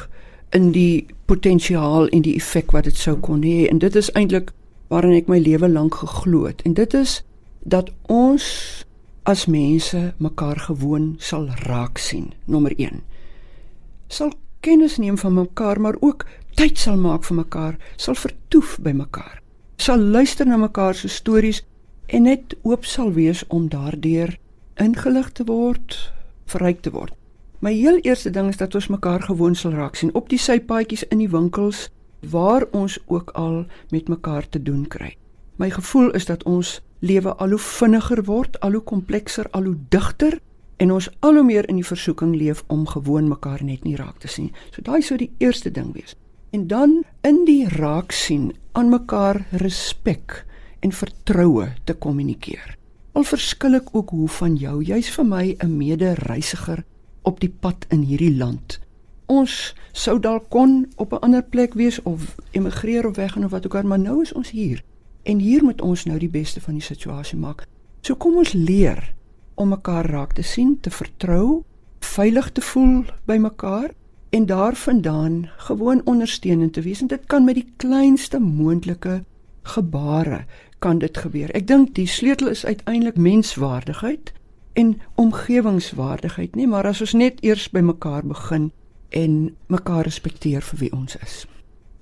in 0.55 0.71
die 0.75 1.05
potensiaal 1.29 2.09
en 2.09 2.25
die 2.25 2.35
effek 2.39 2.75
wat 2.75 2.89
dit 2.89 2.99
sou 2.99 3.15
kon 3.15 3.43
hê. 3.45 3.65
En 3.69 3.79
dit 3.79 3.95
is 3.95 4.11
eintlik 4.15 4.51
waarin 4.91 5.15
ek 5.15 5.31
my 5.31 5.39
lewe 5.39 5.69
lank 5.69 5.99
geglo 6.01 6.45
het. 6.49 6.63
En 6.67 6.75
dit 6.75 6.93
is 6.93 7.21
dat 7.63 7.91
ons 8.11 8.45
as 9.25 9.45
mense 9.49 10.13
mekaar 10.21 10.59
gewoon 10.67 11.15
sal 11.19 11.47
raak 11.65 11.97
sien. 11.97 12.33
Nommer 12.45 12.75
1 12.77 13.03
sal 14.07 14.33
kennis 14.59 14.97
neem 14.97 15.17
van 15.17 15.33
mekaar 15.33 15.81
maar 15.81 15.95
ook 15.99 16.25
tyd 16.55 16.77
sal 16.77 16.97
maak 16.97 17.23
vir 17.27 17.37
mekaar 17.41 17.77
sal 17.97 18.15
vertoef 18.19 18.77
by 18.79 18.95
mekaar 18.95 19.41
sal 19.77 19.99
luister 19.99 20.47
na 20.47 20.57
mekaar 20.57 20.95
se 20.95 21.07
stories 21.07 21.63
en 22.07 22.27
net 22.29 22.55
oop 22.63 22.85
sal 22.85 23.11
wees 23.13 23.43
om 23.47 23.69
daardeur 23.69 24.37
ingelig 24.79 25.31
te 25.31 25.47
word 25.49 25.99
verryk 26.51 26.81
te 26.81 26.91
word 26.91 27.13
my 27.59 27.73
heel 27.73 27.99
eerste 28.03 28.29
ding 28.29 28.49
is 28.51 28.61
dat 28.61 28.75
ons 28.75 28.87
mekaar 28.87 29.21
gewoon 29.21 29.55
sal 29.55 29.71
raak 29.71 29.95
sien 29.95 30.13
op 30.13 30.29
die 30.29 30.39
sypaadjies 30.39 31.07
in 31.09 31.23
die 31.23 31.31
winkels 31.31 31.89
waar 32.29 32.65
ons 32.71 32.99
ook 33.05 33.29
al 33.29 33.65
met 33.89 34.07
mekaar 34.07 34.49
te 34.49 34.61
doen 34.61 34.87
kry. 34.87 35.15
My 35.55 35.69
gevoel 35.69 36.11
is 36.11 36.25
dat 36.25 36.43
ons 36.43 36.81
lewe 36.99 37.33
al 37.35 37.49
hoe 37.49 37.59
vinniger 37.59 38.23
word, 38.23 38.59
al 38.59 38.71
hoe 38.71 38.83
komplekser, 38.83 39.47
al 39.51 39.63
hoe 39.63 39.77
digter 39.89 40.39
en 40.77 40.91
ons 40.91 41.09
al 41.19 41.33
hoe 41.33 41.43
meer 41.43 41.69
in 41.69 41.79
die 41.79 41.87
versoeking 41.87 42.35
leef 42.35 42.63
om 42.67 42.87
gewoon 42.87 43.27
mekaar 43.27 43.63
net 43.63 43.83
nie 43.83 43.95
raak 43.95 44.19
te 44.19 44.27
sien. 44.27 44.51
So 44.71 44.81
daai 44.81 45.01
sou 45.01 45.17
die 45.17 45.31
eerste 45.37 45.71
ding 45.71 45.93
wees. 45.93 46.15
En 46.55 46.67
dan 46.71 47.03
in 47.27 47.43
die 47.47 47.67
raak 47.69 48.15
sien 48.15 48.53
aan 48.71 48.89
mekaar 48.93 49.41
respek 49.51 50.45
en 50.79 50.95
vertroue 50.95 51.67
te 51.83 51.93
kommunikeer. 51.93 52.77
Al 53.15 53.27
verskil 53.27 53.79
ek 53.81 53.91
ook 53.95 54.15
hoe 54.15 54.31
van 54.39 54.55
jou, 54.59 54.79
jy's 54.83 55.11
vir 55.17 55.25
my 55.25 55.45
'n 55.59 55.77
mede-reisiger 55.77 56.85
op 57.23 57.39
die 57.39 57.51
pad 57.51 57.85
in 57.89 58.07
hierdie 58.07 58.35
land 58.37 58.79
ons 59.25 59.73
sou 59.95 60.19
dalk 60.19 60.49
kon 60.49 60.85
op 60.95 61.13
'n 61.13 61.21
ander 61.25 61.43
plek 61.43 61.73
wees 61.73 62.01
of 62.01 62.35
emigreer 62.51 63.07
of 63.07 63.15
weggaan 63.15 63.45
of 63.45 63.51
wat 63.51 63.65
ook 63.65 63.75
al, 63.75 63.83
maar 63.83 63.99
nou 63.99 64.21
is 64.21 64.33
ons 64.33 64.49
hier. 64.49 64.83
En 65.23 65.39
hier 65.39 65.63
moet 65.63 65.81
ons 65.81 66.05
nou 66.05 66.19
die 66.19 66.29
beste 66.29 66.61
van 66.61 66.73
die 66.73 66.83
situasie 66.83 67.37
maak. 67.37 67.65
So 68.01 68.15
kom 68.15 68.35
ons 68.35 68.53
leer 68.53 69.13
om 69.53 69.69
mekaar 69.69 70.05
raak 70.05 70.33
te 70.33 70.41
sien, 70.41 70.77
te 70.81 70.89
vertrou, 70.89 71.63
veilig 71.99 72.51
te 72.51 72.61
voel 72.61 73.05
by 73.25 73.37
mekaar 73.37 73.93
en 74.29 74.45
daarvandaan 74.45 75.49
gewoon 75.57 76.01
ondersteunend 76.03 76.73
te 76.73 76.81
wees. 76.81 77.01
En 77.01 77.07
dit 77.07 77.25
kan 77.25 77.43
met 77.43 77.55
die 77.55 77.73
kleinste 77.77 78.39
moontlike 78.39 79.23
gebare 79.61 80.45
kan 80.79 80.97
dit 80.97 81.17
gebeur. 81.17 81.51
Ek 81.51 81.67
dink 81.67 81.95
die 81.95 82.07
sleutel 82.07 82.47
is 82.47 82.65
uiteindelik 82.65 83.17
menswaardigheid 83.17 84.33
en 84.73 85.01
omgewingswaardigheid, 85.15 86.55
nê, 86.55 86.67
maar 86.67 86.85
as 86.85 87.01
ons 87.01 87.13
net 87.15 87.39
eers 87.41 87.69
by 87.71 87.79
mekaar 87.79 88.25
begin 88.27 88.71
en 89.09 89.55
mekaar 89.71 90.03
respekteer 90.03 90.61
vir 90.61 90.79
wie 90.79 90.91
ons 90.93 91.15
is. 91.23 91.45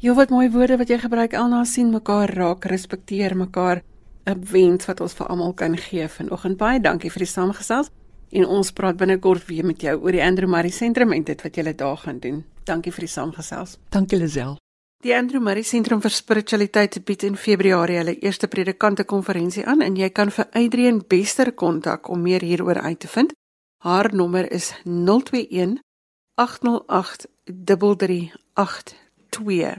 Ja, 0.03 0.15
wat 0.17 0.33
mooi 0.33 0.49
woorde 0.51 0.77
wat 0.81 0.89
jy 0.89 0.97
gebruik 0.99 1.35
Elna 1.37 1.63
sien 1.69 1.93
mekaar 1.93 2.33
raak, 2.33 2.65
respekteer 2.65 3.37
mekaar 3.37 3.83
'n 4.25 4.43
wens 4.51 4.85
wat 4.85 5.01
ons 5.01 5.13
vir 5.13 5.27
almal 5.27 5.53
kan 5.53 5.77
gee 5.77 6.07
vanoggend. 6.07 6.57
Baie 6.57 6.79
dankie 6.79 7.11
vir 7.11 7.19
die 7.19 7.31
saamgesels 7.31 7.89
en 8.33 8.47
ons 8.49 8.73
praat 8.73 8.97
binnekort 8.97 9.45
weer 9.47 9.65
met 9.65 9.81
jou 9.81 9.93
oor 10.01 10.15
die 10.15 10.23
Andrew 10.23 10.49
Murray 10.49 10.73
sentrum 10.73 11.13
en 11.13 11.23
dit 11.23 11.41
wat 11.45 11.57
jy 11.57 11.73
daar 11.73 11.97
gaan 11.97 12.19
doen. 12.19 12.43
Dankie 12.65 12.91
vir 12.91 13.05
die 13.05 13.13
saamgesels. 13.13 13.77
Dankie 13.91 14.17
Lisel. 14.17 14.57
Die 15.03 15.15
Andrew 15.15 15.41
Murray 15.43 15.63
Sentrum 15.67 15.99
vir 15.99 16.13
Spiritualiteit 16.15 16.95
bied 17.03 17.25
in 17.27 17.35
Februarie 17.35 17.97
hulle 17.99 18.15
eerste 18.23 18.47
predikante 18.47 19.03
konferensie 19.03 19.67
aan 19.67 19.83
en 19.83 19.99
jy 19.99 20.07
kan 20.15 20.31
vir 20.31 20.47
Adrian 20.55 21.03
Bester 21.11 21.51
kontak 21.51 22.07
om 22.09 22.23
meer 22.23 22.39
hieroor 22.39 22.79
uit 22.79 22.99
te 23.03 23.11
vind. 23.11 23.35
Haar 23.83 24.15
nommer 24.15 24.47
is 24.51 24.71
021 24.85 25.81
808 26.39 27.27
3382. 27.43 29.75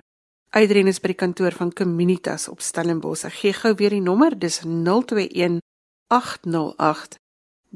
Adrian 0.53 0.93
is 0.93 1.01
by 1.01 1.09
die 1.15 1.21
kantoor 1.25 1.57
van 1.57 1.73
Communitas 1.73 2.45
op 2.53 2.61
Stellenbosch. 2.61 3.25
Ek 3.25 3.41
gee 3.41 3.57
gou 3.57 3.73
weer 3.81 3.97
die 3.97 4.05
nommer, 4.05 4.37
dis 4.37 4.61
021 4.61 5.65
808 6.13 7.17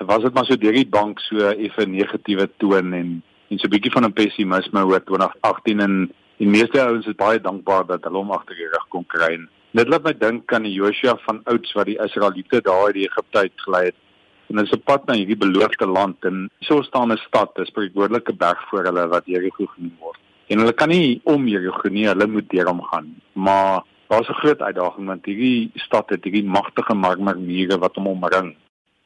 Was 0.00 0.22
dit 0.22 0.34
maar 0.34 0.44
so 0.44 0.56
deur 0.56 0.72
die 0.72 0.88
bank 0.88 1.20
so 1.20 1.36
effe 1.38 1.86
negatiewe 1.86 2.50
toon 2.56 2.92
en 2.92 3.22
en 3.50 3.58
so 3.58 3.66
'n 3.66 3.70
bietjie 3.70 3.92
van 3.92 4.04
'n 4.04 4.12
pessimisme 4.12 4.84
oor 4.84 5.04
2018 5.04 5.80
en 5.80 6.12
die 6.36 6.48
meeste 6.48 6.80
ouens 6.82 7.06
is 7.06 7.14
baie 7.14 7.40
dankbaar 7.40 7.86
dat 7.86 8.04
hulle 8.04 8.18
hom 8.18 8.30
agter 8.30 8.56
die 8.56 8.72
rug 8.72 8.86
kon 8.88 9.06
kry. 9.06 9.38
Dit 9.74 9.88
laat 9.88 10.04
my 10.04 10.12
dink 10.18 10.52
aan 10.52 10.62
die 10.62 10.72
Joshua 10.72 11.16
van 11.26 11.40
ouds 11.44 11.72
wat 11.72 11.86
die 11.86 11.98
Israeliete 11.98 12.60
daar 12.62 12.86
uit 12.86 12.94
die 12.94 13.08
Egipte 13.08 13.38
uit 13.38 13.52
gelei 13.66 13.84
het. 13.84 13.96
En 14.46 14.56
hulle 14.56 14.76
op 14.76 14.84
pad 14.84 15.06
na 15.06 15.14
hierdie 15.14 15.36
beloofde 15.36 15.86
land 15.86 16.24
en 16.24 16.50
so 16.60 16.82
staan 16.82 17.12
'n 17.12 17.16
stad, 17.16 17.58
'n 17.58 17.64
spreekwoordelike 17.64 18.34
berg 18.34 18.68
voor 18.68 18.84
hulle 18.84 19.08
wat 19.08 19.26
Jerigo 19.26 19.66
genoem 19.66 19.96
word. 20.00 20.18
En 20.46 20.58
hulle 20.58 20.72
kan 20.72 20.88
nie 20.88 21.20
om 21.24 21.46
Jerigo 21.46 21.88
nie, 21.88 22.06
hulle 22.06 22.26
moet 22.26 22.50
deur 22.50 22.66
hom 22.66 22.82
gaan. 22.82 23.14
Maar 23.32 23.82
daar's 24.08 24.28
'n 24.28 24.40
groot 24.42 24.60
uitdaging 24.60 25.06
want 25.06 25.24
hierdie 25.24 25.70
stad 25.74 26.08
het 26.10 26.24
hierdie 26.24 26.44
magtige 26.44 26.94
marmermure 26.94 27.78
wat 27.78 27.94
hom 27.94 28.06
omring. 28.06 28.56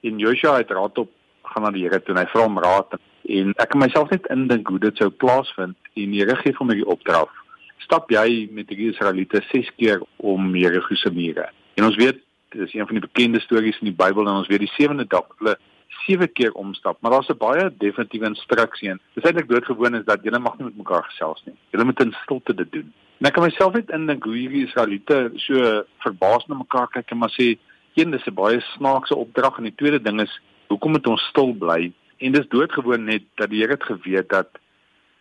En 0.02 0.18
Joshua 0.18 0.56
het 0.56 0.70
raad 0.70 0.98
op 0.98 1.10
gaan 1.52 1.62
na 1.62 1.70
die 1.70 1.84
Here 1.86 2.00
toe 2.00 2.14
en 2.14 2.22
hy 2.22 2.28
vra 2.32 2.46
om 2.46 2.58
raad 2.58 2.98
en 3.28 3.52
ek 3.56 3.68
kan 3.68 3.80
myself 3.80 4.10
net 4.10 4.26
indink 4.30 4.68
hoe 4.68 4.78
dit 4.78 4.96
sou 4.96 5.10
plaasvind 5.10 5.76
en 5.94 6.10
die 6.10 6.20
Here 6.22 6.36
gee 6.42 6.56
hom 6.58 6.72
hierdie 6.72 6.88
opdrag 6.88 7.28
stap 7.88 8.10
jy 8.12 8.48
met 8.52 8.68
die 8.68 8.90
Israeliete 8.90 9.40
6 9.48 9.70
keer 9.80 10.02
om 10.16 10.54
Jerigo 10.56 10.96
se 10.98 11.10
mure. 11.14 11.46
En 11.78 11.86
ons 11.88 11.96
weet 11.96 12.20
dis 12.52 12.74
een 12.74 12.86
van 12.88 12.98
die 12.98 13.04
bekende 13.04 13.40
stories 13.40 13.78
in 13.80 13.90
die 13.90 13.96
Bybel 13.96 14.26
en 14.26 14.40
ons 14.42 14.48
weet 14.50 14.64
die 14.64 14.74
sewende 14.76 15.06
dag 15.08 15.28
hulle 15.38 15.56
sewe 16.04 16.28
keer 16.28 16.54
omstap, 16.56 16.98
maar 17.00 17.12
daar's 17.12 17.28
'n 17.28 17.36
baie 17.38 17.70
definitiewe 17.78 18.26
instruksie 18.26 18.90
en 18.90 19.00
dis 19.14 19.24
eintlik 19.24 19.48
doodgewoon 19.48 19.94
is 19.94 20.04
dat 20.04 20.22
julle 20.22 20.38
mag 20.38 20.58
nie 20.58 20.64
met 20.64 20.76
mekaar 20.76 21.04
gesels 21.04 21.42
nie. 21.44 21.54
Julle 21.72 21.84
moet 21.84 22.00
in 22.00 22.14
stilte 22.22 22.54
dit 22.54 22.72
doen. 22.72 22.92
En 23.20 23.26
ek 23.26 23.34
kan 23.34 23.42
myself 23.42 23.72
net 23.72 23.90
indink 23.90 24.24
hoe 24.24 24.34
hierdie 24.34 24.66
Israeliete 24.66 25.30
so 25.34 25.84
verbaas 25.98 26.46
na 26.46 26.54
mekaar 26.54 26.88
kyk 26.88 27.10
en 27.10 27.18
maar 27.18 27.34
sê, 27.40 27.58
een 27.94 28.10
dis 28.10 28.26
'n 28.26 28.34
baie 28.34 28.60
snaakse 28.60 29.16
opdrag 29.16 29.58
en 29.58 29.64
die 29.64 29.74
tweede 29.74 30.02
ding 30.02 30.20
is, 30.20 30.40
hoekom 30.68 30.96
moet 30.96 31.06
ons 31.06 31.28
stil 31.32 31.52
bly? 31.58 31.92
En 32.18 32.32
dis 32.32 32.48
doodgewoon 32.48 33.04
net 33.04 33.24
dat 33.40 33.50
die 33.50 33.62
Here 33.62 33.76
het 33.76 33.86
geweet 33.86 34.28
dat 34.28 34.58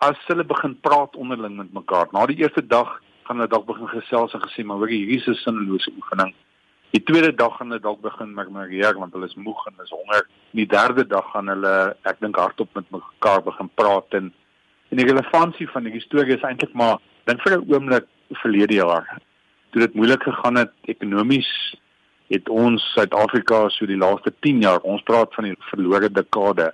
as 0.04 0.18
hulle 0.30 0.46
begin 0.46 0.76
praat 0.82 1.16
onderling 1.16 1.58
met 1.58 1.74
mekaar. 1.74 2.08
Na 2.12 2.26
die 2.26 2.38
eerste 2.42 2.66
dag 2.66 3.00
gaan 3.28 3.40
hulle 3.40 3.52
dalk 3.52 3.66
begin 3.68 3.90
gesels 3.92 4.34
en 4.34 4.44
gesê 4.44 4.66
maar 4.66 4.78
hoor 4.82 4.94
hierdie 4.94 5.18
is 5.18 5.28
'n 5.28 5.34
sinnelose 5.44 5.92
oefening. 5.98 6.34
Die 6.96 7.04
tweede 7.04 7.34
dag 7.36 7.58
gaan 7.58 7.72
hulle 7.72 7.82
dalk 7.82 8.02
begin 8.02 8.34
murmureer 8.34 8.96
want 9.00 9.14
hulle 9.14 9.26
is 9.26 9.36
moeg 9.36 9.66
en 9.68 9.84
is 9.84 9.90
honger. 9.90 10.28
Die 10.52 10.66
derde 10.66 11.08
dag 11.08 11.26
gaan 11.32 11.48
hulle 11.48 11.96
ek 12.04 12.20
dink 12.20 12.36
hardop 12.36 12.70
met 12.76 12.92
mekaar 12.92 13.44
begin 13.44 13.70
praat 13.76 14.14
en 14.14 14.34
en 14.90 14.98
die 14.98 15.06
relevantie 15.06 15.68
van 15.68 15.84
die 15.84 16.00
storie 16.00 16.36
is 16.36 16.46
eintlik 16.48 16.74
maar 16.74 16.98
dink 17.26 17.42
vir 17.42 17.58
'n 17.58 17.74
oomblik 17.74 18.06
verlede 18.32 18.74
jaar. 18.74 19.20
Toe 19.72 19.82
dit 19.82 19.94
moeilik 19.94 20.24
gegaan 20.24 20.56
het 20.56 20.72
ekonomies 20.86 21.76
het 22.28 22.50
ons 22.50 22.84
Suid-Afrika 22.94 23.70
so 23.70 23.86
die 23.86 23.98
laaste 23.98 24.34
10 24.40 24.62
jaar, 24.62 24.80
ons 24.84 25.04
praat 25.08 25.34
van 25.36 25.44
die 25.50 25.56
verlore 25.70 26.10
dekade 26.12 26.72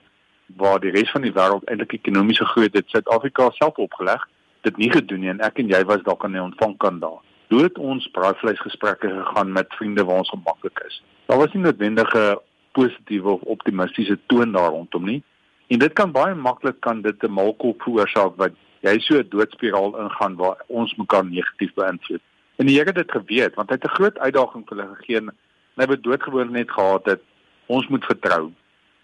waar 0.58 0.80
die 0.80 0.92
res 0.92 1.12
van 1.12 1.22
die 1.26 1.34
wêreld 1.34 1.66
eintlik 1.70 1.94
ekonomiese 2.00 2.46
groei 2.46 2.70
het 2.72 2.90
Suid-Afrika 2.90 3.50
self 3.58 3.78
opgeleg 3.78 4.24
dit 4.64 4.78
nie 4.78 4.90
gedoen 4.92 5.24
nie 5.24 5.32
en 5.34 5.44
ek 5.46 5.60
en 5.60 5.70
jy 5.72 5.84
was 5.90 6.04
dalk 6.08 6.24
aan 6.26 6.38
die 6.38 6.42
ontvangkant 6.42 7.02
daar. 7.02 7.20
Hoe 7.52 7.62
het 7.66 7.78
ons 7.78 8.08
braaivleisgesprekke 8.16 9.10
gegaan 9.10 9.52
met 9.54 9.76
vriende 9.78 10.06
waar 10.08 10.24
ons 10.24 10.32
gemaklik 10.34 10.80
is? 10.88 11.02
Daar 11.28 11.38
was 11.38 11.54
nie 11.54 11.64
noodwendige 11.64 12.42
positiewe 12.74 13.36
of 13.36 13.42
optimistiese 13.56 14.18
toon 14.32 14.56
daar 14.56 14.72
rondom 14.74 15.06
nie. 15.06 15.22
En 15.68 15.80
dit 15.80 15.94
kan 15.94 16.12
baie 16.12 16.36
maklik 16.36 16.80
kan 16.80 17.02
dit 17.02 17.24
'n 17.24 17.32
malkop 17.32 17.82
veroorsaak 17.82 18.36
wat 18.38 18.54
jy 18.82 19.00
so 19.00 19.18
'n 19.18 19.30
doodspiraal 19.30 20.00
ingaan 20.00 20.36
waar 20.36 20.58
ons 20.68 20.96
mekaar 20.96 21.26
negatief 21.26 21.74
beïnvloed. 21.74 22.22
En 22.56 22.66
die 22.66 22.76
Here 22.78 22.92
het 22.92 23.02
dit 23.02 23.12
geweet 23.12 23.56
want 23.56 23.70
hy 23.70 23.76
het 23.76 23.86
'n 23.86 23.98
groot 23.98 24.18
uitdaging 24.20 24.64
vir 24.68 24.78
hulle 24.78 24.96
gegee 24.96 25.18
en 25.18 25.32
hy 25.76 25.86
het 25.90 26.04
doodgewoon 26.04 26.52
net 26.52 26.72
gehad 26.72 27.06
dat 27.06 27.20
ons 27.66 27.88
moet 27.88 28.06
vertrou. 28.06 28.52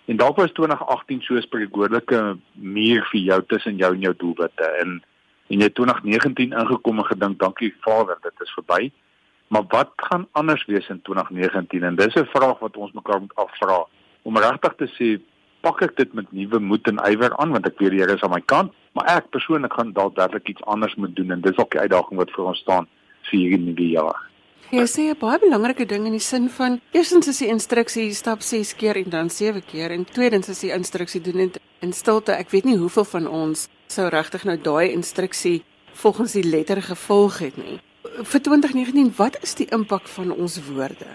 En 0.05 0.17
dalk 0.17 0.35
was 0.35 0.51
2018 0.51 1.21
so 1.21 1.35
'n 1.35 1.41
spreekwoordelike 1.41 2.38
muur 2.53 3.05
vir 3.12 3.21
jou 3.21 3.43
tussen 3.47 3.75
jou 3.75 3.93
en 3.93 3.99
jou 3.99 4.13
doelwitte 4.17 4.65
en 4.81 5.03
en 5.49 5.59
jy 5.59 5.69
2019 5.69 6.51
ingekom 6.51 6.97
en 6.97 7.05
gedink 7.05 7.39
dankie 7.39 7.75
Vader 7.81 8.17
dit 8.21 8.41
is 8.41 8.53
verby. 8.53 8.91
Maar 9.47 9.63
wat 9.67 9.91
gaan 9.95 10.27
anders 10.31 10.65
wees 10.65 10.89
in 10.89 11.01
2019 11.01 11.83
en 11.83 11.95
dis 11.95 12.15
'n 12.15 12.25
vraag 12.25 12.59
wat 12.59 12.77
ons 12.77 12.91
mekaar 12.91 13.19
moet 13.19 13.35
afvra 13.35 13.85
om 14.21 14.38
regtig 14.38 14.73
te 14.75 14.88
sê 14.88 15.21
pak 15.62 15.81
ek 15.81 15.95
dit 15.95 16.13
met 16.13 16.31
nuwe 16.31 16.59
moed 16.59 16.88
en 16.88 16.99
ywer 17.12 17.38
aan 17.38 17.51
want 17.51 17.65
ek 17.65 17.79
weet 17.79 17.89
die 17.89 17.99
Here 17.99 18.13
is 18.13 18.21
aan 18.21 18.29
my 18.29 18.41
kant, 18.45 18.73
maar 18.91 19.05
ek 19.05 19.29
persoonlik 19.29 19.73
gaan 19.73 19.93
dalk 19.93 20.15
werklik 20.15 20.47
iets 20.47 20.63
anders 20.63 20.95
moet 20.95 21.15
doen 21.15 21.31
en 21.31 21.41
dis 21.41 21.57
ook 21.57 21.71
die 21.71 21.79
uitdaging 21.79 22.17
wat 22.17 22.31
vir 22.31 22.45
ons 22.45 22.59
staan 22.59 22.88
vir 23.27 23.39
hierdie 23.39 23.62
nuwe 23.65 23.89
jaar. 23.91 24.29
Jy 24.69 24.86
sê 24.86 25.01
'n 25.10 25.17
baie 25.17 25.39
belangrike 25.39 25.86
ding 25.86 26.05
in 26.05 26.12
die 26.12 26.21
sin 26.21 26.49
van 26.49 26.79
eerstens 26.93 27.27
is 27.27 27.39
die 27.39 27.49
instruksie 27.49 28.13
stap 28.13 28.41
6 28.41 28.75
keer 28.75 28.97
en 28.97 29.10
dan 29.10 29.29
7 29.29 29.63
keer 29.65 29.91
en 29.91 30.05
tweedens 30.05 30.49
is 30.49 30.60
die 30.60 30.71
instruksie 30.71 31.21
doen 31.21 31.38
dit 31.38 31.60
in 31.82 31.93
stilte. 31.93 32.32
Ek 32.32 32.51
weet 32.51 32.65
nie 32.65 32.77
hoeveel 32.77 33.05
van 33.05 33.27
ons 33.27 33.67
sou 33.88 34.08
regtig 34.10 34.43
nou 34.45 34.58
daai 34.58 34.91
instruksie 34.91 35.63
volgens 35.93 36.34
die 36.34 36.43
letter 36.43 36.82
gevolg 36.82 37.39
het 37.39 37.58
nie. 37.58 37.79
Vir 38.23 38.41
2019, 38.41 39.12
wat 39.17 39.39
is 39.41 39.55
die 39.55 39.67
impak 39.73 40.08
van 40.08 40.32
ons 40.32 40.60
woorde? 40.69 41.08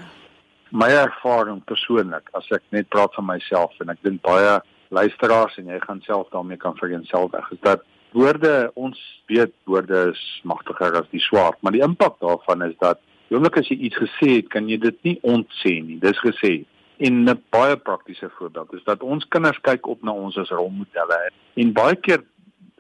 My 0.70 0.90
ervaring 0.90 1.62
persoonlik, 1.64 2.28
as 2.34 2.50
ek 2.50 2.62
net 2.70 2.88
praat 2.88 3.14
van 3.14 3.26
myself 3.26 3.72
en 3.80 3.88
ek 3.94 4.02
dink 4.02 4.22
baie 4.22 4.60
luisteraars 4.90 5.56
en 5.58 5.70
jy 5.70 5.78
gaan 5.80 6.02
self 6.02 6.28
daarmee 6.32 6.56
kan 6.56 6.74
vereenselwig, 6.76 7.52
is 7.52 7.60
dat 7.62 7.84
woorde 8.14 8.70
ons 8.74 8.98
weet 9.26 9.52
woorde 9.68 10.10
is 10.12 10.22
magtiger 10.42 10.96
as 11.00 11.10
die 11.10 11.22
swaard, 11.22 11.58
maar 11.60 11.74
die 11.74 11.84
impak 11.84 12.20
daarvan 12.22 12.62
is 12.66 12.78
dat 12.80 13.02
Oomblik 13.32 13.56
as 13.58 13.68
jy 13.70 13.78
iets 13.88 13.98
gesê 13.98 14.28
het, 14.36 14.48
kan 14.52 14.68
jy 14.68 14.76
dit 14.78 14.98
nie 15.06 15.14
ontsê 15.26 15.78
nie. 15.82 15.96
Dis 16.02 16.18
gesê. 16.22 16.64
En 17.02 17.24
'n 17.24 17.42
baie 17.50 17.76
praktiese 17.76 18.30
voorbeeld 18.38 18.74
is 18.74 18.84
dat 18.84 19.02
ons 19.02 19.24
kinders 19.28 19.58
kyk 19.60 19.86
op 19.86 20.02
na 20.02 20.12
ons 20.12 20.36
as 20.38 20.50
rolmodelle. 20.50 21.30
En 21.54 21.72
baie 21.72 21.96
keer 21.96 22.22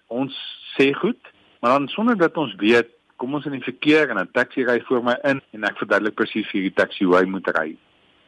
ons 0.06 0.34
sê 0.76 0.92
goed, 0.92 1.18
maar 1.60 1.78
dan 1.78 1.88
sonder 1.88 2.16
dat 2.16 2.36
ons 2.36 2.54
weet, 2.54 2.88
kom 3.16 3.34
ons 3.34 3.46
in 3.46 3.52
die 3.52 3.70
verkeer 3.70 4.10
en 4.10 4.18
'n 4.18 4.30
taxi 4.32 4.64
ry 4.64 4.80
voor 4.80 5.02
my 5.02 5.16
in 5.24 5.40
en 5.52 5.64
ek 5.64 5.78
verduidelik 5.78 6.14
presies 6.14 6.50
vir 6.50 6.60
die 6.60 6.74
taxi 6.74 7.04
hoe 7.04 7.16
hy 7.16 7.24
moet 7.24 7.48
ry. 7.58 7.76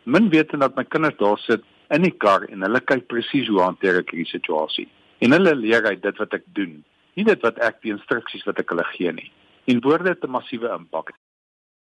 Min 0.05 0.29
weet 0.29 0.53
en 0.53 0.59
dat 0.59 0.77
my 0.77 0.85
kinders 0.85 1.17
daar 1.17 1.39
sit 1.39 1.63
in 1.91 2.03
die 2.03 2.17
kar 2.19 2.43
en 2.49 2.63
hulle 2.63 2.81
kyk 2.81 3.07
presies 3.07 3.49
hoe 3.49 3.61
hanteer 3.61 3.99
ek 3.99 4.11
hierdie 4.11 4.31
situasie. 4.31 4.89
En 5.19 5.31
hulle 5.31 5.55
leer 5.55 5.85
uit 5.85 6.03
dit 6.03 6.17
wat 6.17 6.35
ek 6.35 6.45
doen, 6.53 6.85
nie 7.17 7.25
dit 7.25 7.43
wat 7.43 7.59
ek 7.59 7.83
die 7.83 7.93
instruksies 7.93 8.45
wat 8.45 8.59
ek 8.61 8.71
hulle 8.71 8.85
gee 8.95 9.13
nie. 9.13 9.31
En 9.67 9.83
woorde 9.83 10.09
het 10.09 10.25
'n 10.25 10.31
massiewe 10.31 10.69
impak 10.69 11.11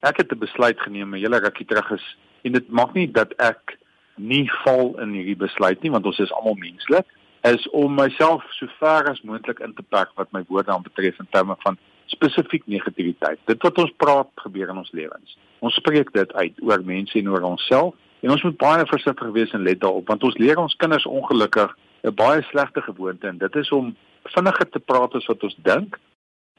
ek 0.04 0.18
het 0.18 0.32
'n 0.32 0.40
besluit 0.40 0.80
geneem 0.80 1.16
'n 1.16 1.24
hele 1.24 1.40
rukkie 1.40 1.66
terug 1.66 1.92
is 1.92 2.18
en 2.42 2.52
dit 2.52 2.70
maak 2.70 2.94
nie 2.94 3.12
dat 3.12 3.34
ek 3.40 3.78
nie 4.16 4.50
val 4.64 5.00
in 5.00 5.12
hierdie 5.12 5.38
besluit 5.38 5.82
nie 5.82 5.92
want 5.92 6.06
ons 6.06 6.20
is 6.20 6.32
almal 6.32 6.56
menslik 6.56 7.06
is 7.42 7.70
om 7.70 7.96
myself 7.96 8.44
so 8.52 8.68
ver 8.80 9.10
as 9.10 9.22
moontlik 9.22 9.60
in 9.60 9.74
te 9.74 9.84
perk 9.84 10.12
wat 10.16 10.32
my 10.32 10.44
woorde 10.48 10.72
aan 10.72 10.84
betref 10.84 11.20
in 11.20 11.28
terme 11.30 11.56
van 11.60 11.78
spesifiek 12.06 12.68
negativiteit. 12.68 13.40
Dit 13.46 13.62
wat 13.62 13.78
ons 13.78 13.94
praat 13.98 14.30
gebeur 14.36 14.70
in 14.70 14.78
ons 14.78 14.92
lewens. 14.92 15.38
Ons 15.60 15.76
spreek 15.76 16.12
dit 16.14 16.34
uit 16.34 16.62
oor 16.62 16.84
mense 16.84 17.20
en 17.20 17.30
oor 17.30 17.42
onsself 17.42 17.96
en 18.20 18.30
ons 18.30 18.44
moet 18.44 18.58
baie 18.58 18.86
versigtig 18.86 19.32
wees 19.32 19.52
en 19.52 19.64
let 19.64 19.80
daarop 19.80 20.08
want 20.08 20.24
ons 20.24 20.38
leer 20.38 20.58
ons 20.58 20.76
kinders 20.76 21.06
ongelukkig 21.06 21.78
'n 22.04 22.16
baie 22.16 22.42
slegte 22.42 22.82
gewoonte 22.82 23.28
en 23.28 23.38
dit 23.38 23.56
is 23.56 23.72
om 23.72 23.96
vinniger 24.24 24.70
te 24.70 24.80
praat 24.80 25.16
as 25.16 25.26
wat 25.26 25.44
ons 25.44 25.56
dink 25.64 26.00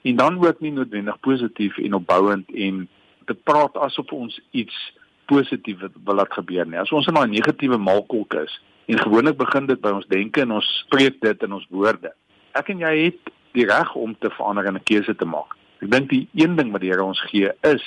en 0.03 0.17
dan 0.17 0.47
ook 0.47 0.61
nie 0.61 0.73
noodwendig 0.73 1.21
positief 1.21 1.79
en 1.79 1.95
opbouend 1.95 2.51
en 2.51 2.89
te 3.25 3.35
praat 3.35 3.77
asof 3.77 4.13
ons 4.13 4.41
iets 4.51 4.93
positief 5.27 5.81
wil 6.05 6.15
laat 6.15 6.33
gebeur 6.33 6.67
nie. 6.67 6.79
As 6.79 6.93
ons 6.93 7.07
in 7.07 7.17
'n 7.17 7.31
negatiewe 7.31 7.79
maalkolk 7.79 8.35
is, 8.35 8.61
En 8.87 8.99
gewoonlik 8.99 9.37
begin 9.37 9.67
dit 9.67 9.81
by 9.81 9.95
ons 9.97 10.07
denke 10.07 10.43
en 10.45 10.59
ons 10.59 10.71
spreek 10.85 11.17
dit 11.25 11.45
in 11.47 11.53
ons 11.57 11.67
woorde. 11.73 12.11
Ek 12.53 12.69
en 12.73 12.83
jy 12.85 12.93
het 13.07 13.31
die 13.57 13.65
reg 13.69 13.95
om 13.97 14.13
te 14.21 14.29
verander 14.37 14.67
en 14.69 14.77
'n 14.77 14.85
keuse 14.85 15.15
te 15.17 15.25
maak. 15.25 15.57
Ek 15.81 15.91
dink 15.91 16.11
die 16.11 16.29
een 16.35 16.57
ding 16.57 16.73
wat 16.73 16.81
die 16.81 16.91
Here 16.91 17.05
ons 17.05 17.21
gee 17.31 17.51
is 17.63 17.85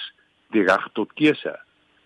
die 0.52 0.64
reg 0.64 0.90
tot 0.94 1.14
keuse. 1.14 1.54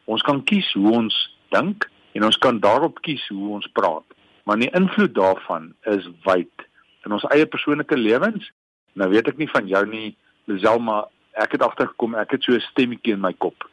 Ons 0.06 0.22
kan 0.22 0.44
kies 0.44 0.74
hoe 0.74 0.92
ons 0.92 1.38
dink 1.50 1.90
en 2.12 2.24
ons 2.24 2.38
kan 2.38 2.60
daarop 2.60 3.02
kies 3.02 3.28
hoe 3.28 3.50
ons 3.50 3.68
praat. 3.68 4.04
Maar 4.44 4.58
die 4.58 4.72
invloed 4.74 5.16
daarvan 5.16 5.74
is 5.86 6.10
wyd 6.24 6.68
in 7.06 7.12
ons 7.12 7.26
eie 7.34 7.46
persoonlike 7.46 7.98
lewens. 7.98 8.52
Nou 8.94 9.10
weet 9.10 9.28
ek 9.28 9.38
nie 9.38 9.50
van 9.52 9.68
jou 9.68 9.86
nie, 9.90 10.18
Selma, 10.60 11.06
ek 11.40 11.56
het 11.56 11.64
agtergekom 11.64 12.16
ek 12.20 12.32
het 12.36 12.44
so 12.44 12.54
'n 12.54 12.60
stemmetjie 12.72 13.14
in 13.14 13.22
my 13.22 13.34
kop. 13.34 13.64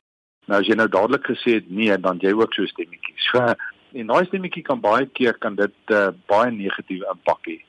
Nou 0.46 0.60
as 0.60 0.66
jy 0.66 0.74
nou 0.76 0.88
dadelik 0.88 1.26
gesê 1.26 1.58
het 1.58 1.70
nee, 1.70 1.96
dan 1.98 2.18
jy 2.18 2.32
ook 2.32 2.54
so 2.54 2.62
'n 2.62 2.72
stemmetjie. 2.74 3.14
So 3.30 3.54
en 3.92 4.06
daai 4.06 4.26
stemmetjie 4.26 4.62
kan 4.62 4.80
baie 4.80 5.06
keer 5.06 5.34
kan 5.34 5.54
dit 5.56 5.74
uh, 5.90 6.10
baie 6.26 6.50
negatiewe 6.50 7.06
impak 7.10 7.46
hê. 7.46 7.64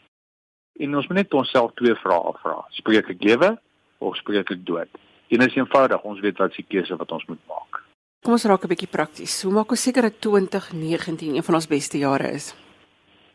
En 0.79 0.95
ons 0.95 1.07
moet 1.07 1.17
net 1.17 1.33
onsself 1.33 1.71
twee 1.75 1.95
vrae 1.95 2.19
afvra. 2.19 2.65
Spreek 2.71 3.09
ek 3.09 3.23
lewe 3.23 3.57
of 3.99 4.15
spreek 4.15 4.51
ek 4.51 4.65
dood? 4.65 4.89
En 5.29 5.41
is 5.41 5.55
eenvoudig, 5.55 6.03
ons 6.03 6.19
weet 6.19 6.37
wat 6.37 6.53
se 6.53 6.63
keuse 6.63 6.95
wat 6.95 7.11
ons 7.11 7.25
moet 7.25 7.41
maak. 7.47 7.83
Kom 8.23 8.33
ons 8.33 8.45
raak 8.45 8.63
'n 8.63 8.67
bietjie 8.67 8.91
prakties. 8.91 9.43
Hoe 9.43 9.53
maak 9.53 9.71
ons 9.71 9.81
seker 9.81 10.01
dat 10.01 10.21
2019 10.21 11.35
een 11.35 11.43
van 11.43 11.55
ons 11.55 11.67
beste 11.67 11.97
jare 11.97 12.31
is? 12.31 12.55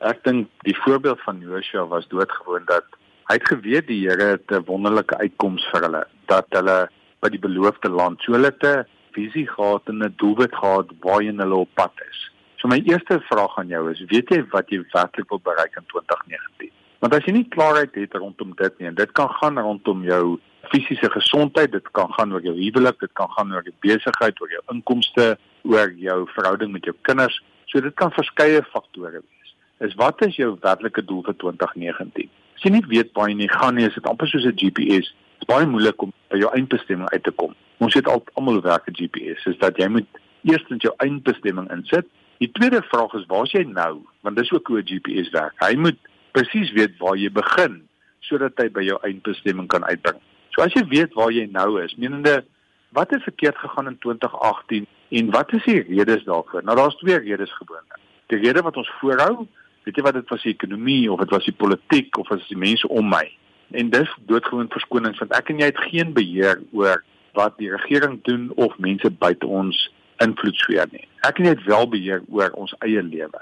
Ek 0.01 0.25
dink 0.25 0.49
die 0.67 0.77
voorbeeld 0.83 1.21
van 1.23 1.39
Joshua 1.39 1.87
was 1.87 2.09
doodgewoon 2.09 2.65
dat 2.67 2.85
hy 3.31 3.39
het 3.39 3.49
geweet 3.49 3.87
die 3.87 4.03
Here 4.09 4.35
het 4.35 4.51
'n 4.51 4.65
wonderlike 4.67 5.17
uitkoms 5.17 5.65
vir 5.73 5.83
hulle, 5.83 6.05
dat 6.27 6.47
hulle 6.51 6.89
by 7.21 7.29
die 7.29 7.39
beloofde 7.39 7.89
land, 7.89 8.21
so 8.21 8.33
hulle 8.33 8.51
het 8.51 8.65
'n 8.65 8.85
visie 9.13 9.47
gehad 9.47 9.83
en 9.89 10.03
'n 10.03 10.15
doelwit 10.17 10.55
gehad 10.55 10.87
waarheen 11.01 11.39
hulle 11.39 11.55
op 11.55 11.75
pad 11.75 11.93
is. 12.11 12.31
So 12.57 12.69
my 12.69 12.83
eerste 12.85 13.21
vraag 13.21 13.59
aan 13.59 13.69
jou 13.69 13.91
is, 13.91 14.01
weet 14.09 14.29
jy 14.29 14.45
wat 14.51 14.69
jy 14.71 14.85
werklik 14.93 15.29
wil 15.29 15.41
bereik 15.41 15.77
in 15.77 15.87
2019? 15.87 16.71
Want 16.99 17.15
as 17.15 17.25
jy 17.25 17.33
nie 17.33 17.49
klaarheid 17.49 17.95
het 17.95 18.15
rondom 18.15 18.55
dit 18.57 18.79
nie, 18.79 18.89
en 18.89 18.95
dit 18.95 19.13
kan 19.13 19.29
gaan 19.29 19.59
rondom 19.59 20.03
jou 20.05 20.41
fisiese 20.73 21.11
gesondheid, 21.11 21.73
dit 21.73 21.91
kan 21.91 22.13
gaan 22.13 22.33
oor 22.33 22.41
jou 22.41 22.55
huwelik, 22.57 23.01
dit 23.01 23.13
kan 23.13 23.29
gaan 23.31 23.53
oor 23.53 23.63
jou 23.63 23.75
besigheid, 23.81 24.41
oor 24.41 24.51
jou 24.51 24.63
inkomste, 24.73 25.39
oor 25.63 25.93
jou 25.93 26.29
verhouding 26.35 26.73
met 26.73 26.85
jou 26.85 26.95
kinders. 27.03 27.43
So 27.67 27.81
dit 27.81 27.95
kan 27.95 28.13
verskeie 28.13 28.63
faktore 28.63 29.21
wees. 29.21 29.34
Is 29.79 29.95
wat 29.95 30.23
is 30.27 30.37
jou 30.37 30.57
werklike 30.61 31.03
doel 31.05 31.23
vir 31.27 31.35
2019? 31.43 32.29
As 32.55 32.63
jy 32.63 32.71
nie 32.77 32.85
weet 32.87 33.11
waar 33.19 33.31
jy 33.31 33.49
gaan 33.51 33.75
nie, 33.75 33.87
is 33.89 33.95
dit 33.95 34.07
amper 34.07 34.29
soos 34.31 34.47
'n 34.47 34.55
GPS. 34.55 35.11
Dit 35.11 35.43
is 35.43 35.51
baie 35.51 35.67
moeilik 35.67 36.03
om 36.03 36.13
by 36.31 36.39
jou 36.39 36.51
eindbestemming 36.55 37.11
uit 37.11 37.25
te 37.25 37.31
kom. 37.31 37.55
Ons 37.79 37.95
het 37.95 38.07
al 38.07 38.23
almal 38.35 38.61
werk 38.63 38.87
met 38.87 38.97
GPS, 38.97 39.47
is 39.47 39.59
dat 39.59 39.77
jy 39.77 39.89
moet 39.89 40.07
eers 40.45 40.65
net 40.69 40.83
jou 40.83 40.95
eindbestemming 40.99 41.71
insit. 41.73 42.07
Die 42.39 42.51
tweede 42.53 42.83
vraag 42.83 43.15
is 43.15 43.27
waar 43.27 43.45
is 43.45 43.53
jy 43.53 43.65
nou? 43.65 43.99
Want 44.23 44.37
dis 44.37 44.53
ook 44.53 44.67
hoe 44.67 44.79
'n 44.79 44.87
GPS 44.87 45.31
werk. 45.31 45.55
Hy 45.59 45.75
moet 45.75 45.99
presies 46.33 46.73
weet 46.73 46.97
waar 46.99 47.17
jy 47.17 47.31
begin 47.31 47.89
sodat 48.21 48.53
hy 48.57 48.69
by 48.71 48.83
jou 48.83 48.99
eindbestemming 49.03 49.69
kan 49.69 49.85
uitbring. 49.85 50.21
So 50.51 50.63
as 50.63 50.73
jy 50.73 50.85
weet 50.89 51.15
waar 51.15 51.33
jy 51.33 51.49
nou 51.51 51.83
is, 51.83 51.95
menende 51.97 52.45
wat 52.93 53.11
het 53.11 53.23
verkeerd 53.23 53.59
gegaan 53.59 53.87
in 53.87 53.99
2018 53.99 54.87
en 55.11 55.31
wat 55.31 55.53
is 55.53 55.65
die 55.65 55.83
redes 55.83 56.25
daarvoor? 56.25 56.63
Nou 56.63 56.77
daar's 56.77 56.97
twee 56.97 57.19
redes 57.19 57.53
gewoonlik. 57.53 57.99
Die 58.27 58.39
rede 58.39 58.63
wat 58.63 58.77
ons 58.77 58.91
voorhou, 59.01 59.47
weet 59.85 59.97
jy 59.97 60.03
wat 60.03 60.15
dit 60.15 60.29
was 60.33 60.43
die 60.43 60.55
ekonomie 60.55 61.13
of 61.13 61.21
dit 61.21 61.31
was 61.31 61.45
die 61.45 61.57
politiek 61.57 62.19
of 62.19 62.29
was 62.29 62.47
die 62.49 62.61
mense 62.61 62.89
om 62.89 63.09
my? 63.09 63.25
En 63.73 63.91
dis 63.91 64.11
doodgewoon 64.29 64.71
verskonings 64.73 65.21
want 65.23 65.35
ek 65.37 65.51
en 65.53 65.61
jy 65.63 65.71
het 65.73 65.83
geen 65.91 66.13
beheer 66.17 66.63
oor 66.73 67.05
wat 67.35 67.59
die 67.59 67.71
regering 67.71 68.21
doen 68.29 68.51
of 68.57 68.79
mense 68.79 69.11
buite 69.11 69.47
ons 69.47 69.79
invloedsfeer 70.23 70.89
nie. 70.93 71.07
Ek 71.27 71.39
en 71.39 71.49
jy 71.49 71.55
het 71.57 71.67
wel 71.69 71.89
beheer 71.91 72.23
oor 72.31 72.55
ons 72.61 72.75
eie 72.87 73.03
lewe. 73.03 73.41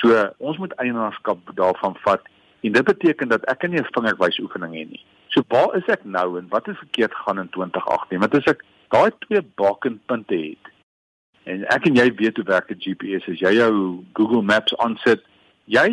So 0.00 0.14
ons 0.38 0.58
moet 0.58 0.74
eienaarskap 0.82 1.52
daarvan 1.58 1.98
vat 2.06 2.24
en 2.64 2.72
dit 2.72 2.86
beteken 2.88 3.28
dat 3.28 3.44
ek 3.52 3.68
nie 3.68 3.80
'n 3.80 3.92
vingerwys 3.92 4.38
oefening 4.38 4.74
het 4.74 4.90
nie. 4.90 5.04
So 5.28 5.42
waar 5.48 5.76
is 5.76 5.86
ek 5.88 6.04
nou 6.04 6.38
en 6.38 6.48
wat 6.48 6.66
het 6.66 6.78
verkeerd 6.78 7.14
gaan 7.14 7.38
in 7.38 7.48
2018? 7.48 8.18
Want 8.18 8.34
as 8.34 8.50
ek 8.52 8.64
daai 8.88 9.10
twee 9.26 9.42
bakenpunte 9.42 10.34
het 10.34 10.72
en 11.44 11.64
ek 11.68 11.86
en 11.86 11.94
jy 11.94 12.14
weet 12.14 12.36
hoe 12.36 12.44
werk 12.44 12.70
'n 12.70 12.80
GPS 12.80 13.28
as 13.28 13.40
jy 13.40 13.52
jou 13.58 14.04
Google 14.12 14.42
Maps 14.42 14.76
aansit, 14.76 15.22
jy 15.64 15.88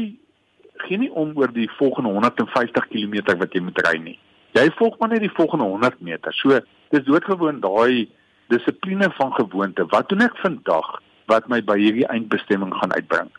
gee 0.85 0.97
nie 0.97 1.11
om 1.11 1.35
oor 1.37 1.51
die 1.53 1.69
volgende 1.77 2.09
150 2.09 2.87
km 2.89 3.37
wat 3.37 3.53
jy 3.53 3.61
moet 3.61 3.81
ry 3.87 3.97
nie. 4.01 4.17
Jy 4.57 4.67
volg 4.79 4.97
maar 4.99 5.13
net 5.13 5.23
die 5.23 5.35
volgende 5.35 5.65
100 5.69 6.01
meter. 6.01 6.33
So 6.33 6.59
dis 6.91 7.05
doodgewoon 7.07 7.61
daai 7.63 8.09
dissipline 8.51 9.11
van 9.15 9.31
gewoonte. 9.37 9.85
Wat 9.93 10.09
doen 10.09 10.25
ek 10.25 10.35
vandag 10.43 10.89
wat 11.31 11.47
my 11.47 11.61
by 11.63 11.77
hierdie 11.79 12.07
eindbestemming 12.11 12.73
gaan 12.75 12.93
uitbring? 12.97 13.29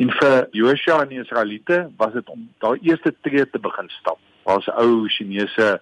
En 0.00 0.10
vir 0.16 0.48
Joshua 0.56 1.02
en 1.04 1.12
die 1.12 1.20
Israeliete 1.20 1.84
was 2.00 2.16
dit 2.16 2.28
om 2.32 2.48
daai 2.64 2.80
eerste 2.88 3.12
tree 3.22 3.44
te 3.46 3.60
begin 3.62 3.90
stap. 4.00 4.18
Daar's 4.48 4.66
'n 4.66 4.80
ou 4.82 5.08
Chinese 5.08 5.80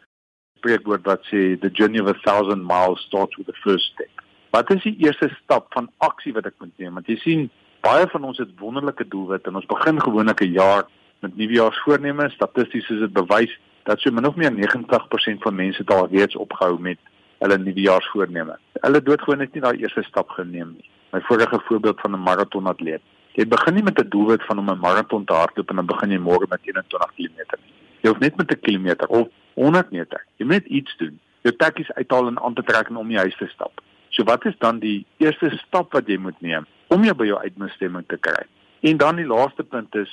spreekwoord 0.58 1.06
wat 1.06 1.22
sê 1.30 1.58
the 1.60 1.70
journey 1.70 2.00
of 2.00 2.08
a 2.08 2.18
thousand 2.26 2.66
miles 2.66 3.00
starts 3.06 3.36
with 3.36 3.46
the 3.46 3.60
first 3.62 3.92
step. 3.94 4.10
Wat 4.50 4.70
is 4.74 4.82
die 4.82 4.96
eerste 4.98 5.28
stap 5.42 5.72
van 5.72 5.90
aksie 5.98 6.32
wat 6.32 6.46
ek 6.46 6.54
moet 6.58 6.78
neem? 6.78 6.94
Want 6.94 7.06
jy 7.06 7.16
sien, 7.16 7.50
baie 7.88 8.08
van 8.12 8.24
ons 8.28 8.38
het 8.42 8.50
wonderlike 8.60 9.06
doelwitte 9.08 9.48
en 9.48 9.58
ons 9.60 9.68
begin 9.72 10.00
gewoonlik 10.04 10.40
'n 10.44 10.52
jaar 10.52 10.82
met 11.24 11.36
nuwejaarsvoorneme. 11.36 12.30
Statisties 12.30 12.88
is 12.94 13.00
dit 13.04 13.12
bewys 13.12 13.52
dat 13.88 14.00
so 14.00 14.10
min 14.10 14.26
of 14.26 14.36
meer 14.36 14.52
90% 14.52 15.42
van 15.46 15.54
mense 15.54 15.84
daar 15.84 16.08
reeds 16.10 16.36
opgehou 16.36 16.80
met 16.80 16.98
hulle 17.38 17.58
nuwejaarsvoorneme. 17.58 18.58
Hulle 18.72 19.02
doodgewoon 19.02 19.40
het 19.40 19.52
nie 19.52 19.62
daai 19.62 19.78
eerste 19.78 20.02
stap 20.02 20.28
geneem 20.28 20.70
nie. 20.76 20.90
My 21.12 21.20
vorige 21.20 21.60
voorbeeld 21.68 22.00
van 22.00 22.12
'n 22.12 22.22
maratonatleet. 22.28 23.02
Jy 23.32 23.46
begin 23.48 23.74
nie 23.74 23.82
met 23.82 24.00
'n 24.00 24.08
doelwit 24.08 24.44
van 24.44 24.58
om 24.58 24.70
'n 24.70 24.78
maraton 24.78 25.24
te 25.24 25.32
hardloop 25.32 25.70
en 25.70 25.76
dan 25.76 25.86
begin 25.86 26.10
jy 26.10 26.18
môre 26.18 26.46
met 26.48 26.60
21 26.62 27.12
km 27.16 27.40
nie. 27.64 27.74
Jy 28.00 28.08
hoef 28.08 28.18
net 28.18 28.36
met 28.36 28.50
'n 28.50 28.60
kilometer 28.60 29.08
of 29.08 29.28
100 29.54 29.90
meter. 29.90 30.24
Jy 30.36 30.46
moet 30.46 30.66
iets 30.66 30.96
doen. 30.96 31.20
Jou 31.42 31.56
tekkies 31.56 31.92
uithaal 31.92 32.26
en 32.26 32.40
aan 32.40 32.54
te 32.54 32.62
trek 32.62 32.88
en 32.88 32.96
om 32.96 33.08
die 33.08 33.18
huis 33.18 33.36
te 33.36 33.46
stap. 33.46 33.80
So 34.08 34.24
wat 34.24 34.44
is 34.44 34.58
dan 34.58 34.78
die 34.78 35.06
eerste 35.16 35.50
stap 35.66 35.92
wat 35.92 36.06
jy 36.06 36.16
moet 36.16 36.40
neem 36.40 36.66
om 36.88 37.04
jou 37.04 37.14
by 37.14 37.26
jou 37.28 37.38
uitbestemming 37.38 38.06
te 38.08 38.18
kry? 38.20 38.44
En 38.80 38.96
dan 38.96 39.16
die 39.16 39.26
laaste 39.26 39.64
punt 39.64 39.94
is 39.94 40.12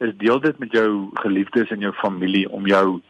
is 0.00 0.14
deel 0.16 0.40
dit 0.40 0.58
met 0.58 0.72
jou 0.72 1.10
geliefdes 1.20 1.68
en 1.70 1.82
jou 1.84 1.92
familie 1.92 2.46
om 2.48 2.66
jou 2.66 3.00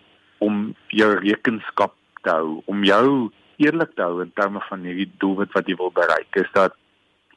om 0.43 0.75
jou 0.89 1.11
rekenskap 1.21 1.95
te 2.25 2.33
hou, 2.33 2.63
om 2.67 2.83
jou 2.85 3.31
eerlik 3.63 3.93
te 3.95 4.03
hou 4.03 4.23
in 4.25 4.33
terme 4.35 4.63
van 4.69 4.83
hierdie 4.89 5.11
doelwit 5.23 5.53
wat 5.55 5.69
jy 5.69 5.77
wil 5.79 5.93
bereik. 5.95 6.29
Is 6.41 6.51
dat 6.57 6.75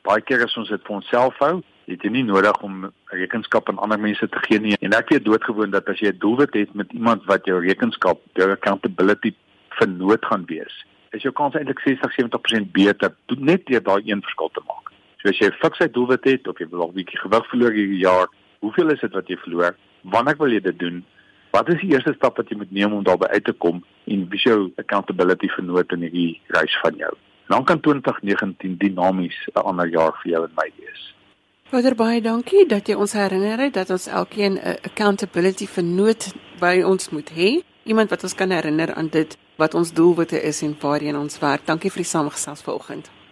baie 0.07 0.23
keer 0.23 0.43
as 0.45 0.55
ons 0.57 0.71
dit 0.71 0.81
vir 0.87 0.95
onsself 0.97 1.37
hou, 1.43 1.59
het 1.91 2.03
jy 2.03 2.11
nie 2.15 2.23
nodig 2.27 2.59
om 2.63 2.87
rekenskap 3.11 3.69
aan 3.69 3.81
ander 3.83 3.99
mense 3.99 4.27
te 4.31 4.43
gee 4.47 4.61
nie. 4.63 4.77
En 4.81 4.95
ek 4.95 5.11
weet 5.13 5.27
doodgewoon 5.27 5.75
dat 5.75 5.89
as 5.91 5.99
jy 5.99 6.11
'n 6.11 6.19
doelwit 6.19 6.53
het 6.53 6.73
met 6.73 6.91
iemand 6.93 7.25
wat 7.25 7.45
jou 7.45 7.59
rekenskap, 7.59 8.21
jou 8.33 8.49
accountability 8.51 9.33
vernoot 9.79 10.25
gaan 10.25 10.45
wees, 10.47 10.85
is 11.11 11.21
jou 11.21 11.33
kans 11.33 11.55
eintlik 11.55 11.79
60-70% 11.79 12.71
beter 12.71 13.13
net 13.37 13.65
deur 13.65 13.83
daai 13.83 14.01
een 14.05 14.21
verskil 14.21 14.49
te 14.53 14.63
maak. 14.67 14.82
So 15.23 15.29
as 15.29 15.37
jy 15.39 15.47
'n 15.47 15.59
fikse 15.63 15.87
doelwit 15.95 16.23
het 16.27 16.47
of 16.47 16.57
jy 16.59 16.67
wil 16.67 16.87
'n 16.87 16.95
bietjie 16.99 17.19
gewig 17.19 17.45
verloor 17.47 17.71
hierdie 17.71 18.03
jaar, 18.03 18.27
hoeveel 18.59 18.91
is 18.91 18.99
dit 18.99 19.13
wat 19.13 19.27
jy 19.27 19.37
verloor? 19.37 19.75
Wanneer 20.03 20.35
wil 20.37 20.51
jy 20.51 20.59
dit 20.59 20.79
doen? 20.79 21.05
Wat 21.51 21.69
is 21.69 21.79
die 21.79 21.93
eerste 21.93 22.13
stap 22.13 22.37
wat 22.37 22.49
jy 22.49 22.57
moet 22.57 22.71
neem 22.71 22.93
om 22.93 23.03
daarby 23.03 23.27
uit 23.31 23.43
te 23.43 23.53
kom 23.53 23.83
en 24.03 24.27
jou 24.29 24.71
accountability 24.75 25.47
vernoot 25.47 25.91
in 25.91 26.01
hierdie 26.01 26.41
reis 26.47 26.75
van 26.81 26.95
jou? 26.97 27.13
Dan 27.47 27.63
kan 27.63 27.79
2019 27.79 28.75
dinamies 28.77 29.37
'n 29.55 29.59
ander 29.63 29.87
jaar 29.87 30.11
vir 30.23 30.31
jou 30.31 30.43
en 30.43 30.51
my 30.55 30.71
wees. 30.77 31.15
Vader 31.71 31.95
baie 31.95 32.21
dankie 32.21 32.67
dat 32.67 32.87
jy 32.87 32.95
ons 32.95 33.13
herinner 33.13 33.59
het 33.59 33.73
dat 33.73 33.89
ons 33.89 34.07
elkeen 34.07 34.59
'n 34.59 34.77
accountability 34.83 35.67
vernoot 35.67 36.33
by 36.59 36.81
ons 36.83 37.09
moet 37.09 37.29
hê. 37.31 37.63
Iemand 37.85 38.09
wat 38.09 38.23
ons 38.23 38.35
kan 38.35 38.49
herinner 38.49 38.93
aan 38.93 39.07
dit 39.07 39.37
wat 39.55 39.73
ons 39.73 39.93
doelwitte 39.93 40.41
is 40.41 40.61
en 40.61 40.75
waarheen 40.79 41.15
ons 41.15 41.39
werk. 41.39 41.65
Dankie 41.65 41.91
vir 41.91 42.01
die 42.01 42.09
samegesels 42.09 42.61
vanoggend. 42.61 43.22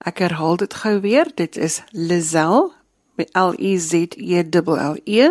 Ek 0.05 0.17
herhaal 0.17 0.57
dit 0.57 0.73
gou 0.73 0.99
weer. 0.99 1.31
Dit 1.35 1.57
is 1.57 1.83
lizel 1.91 2.73
met 3.15 3.29
L 3.37 3.53
E 3.57 3.77
Z 3.77 3.93
E 3.93 4.43
L 4.93 4.97
E 5.03 5.29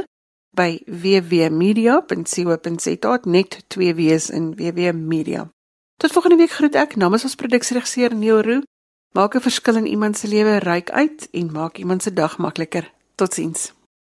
by 0.51 0.81
wwmedia.co.za 0.87 3.19
net 3.25 3.65
twee 3.69 3.95
W's 3.95 4.31
in 4.31 4.55
wwmedia. 4.55 5.51
Tot 5.97 6.13
volgende 6.13 6.37
week 6.37 6.51
groet 6.51 6.75
ek 6.75 6.97
namens 6.97 7.23
ons 7.23 7.35
produksieregisseur 7.35 8.15
Neil 8.15 8.43
Roo. 8.43 8.61
Maak 9.13 9.35
'n 9.35 9.41
verskil 9.41 9.77
in 9.77 9.87
iemand 9.87 10.19
se 10.19 10.29
lewe 10.29 10.59
ryk 10.59 10.91
uit 10.91 11.29
en 11.31 11.53
maak 11.53 11.77
iemand 11.79 12.03
se 12.03 12.13
dag 12.13 12.39
makliker. 12.39 12.93
Totsiens. 13.15 13.73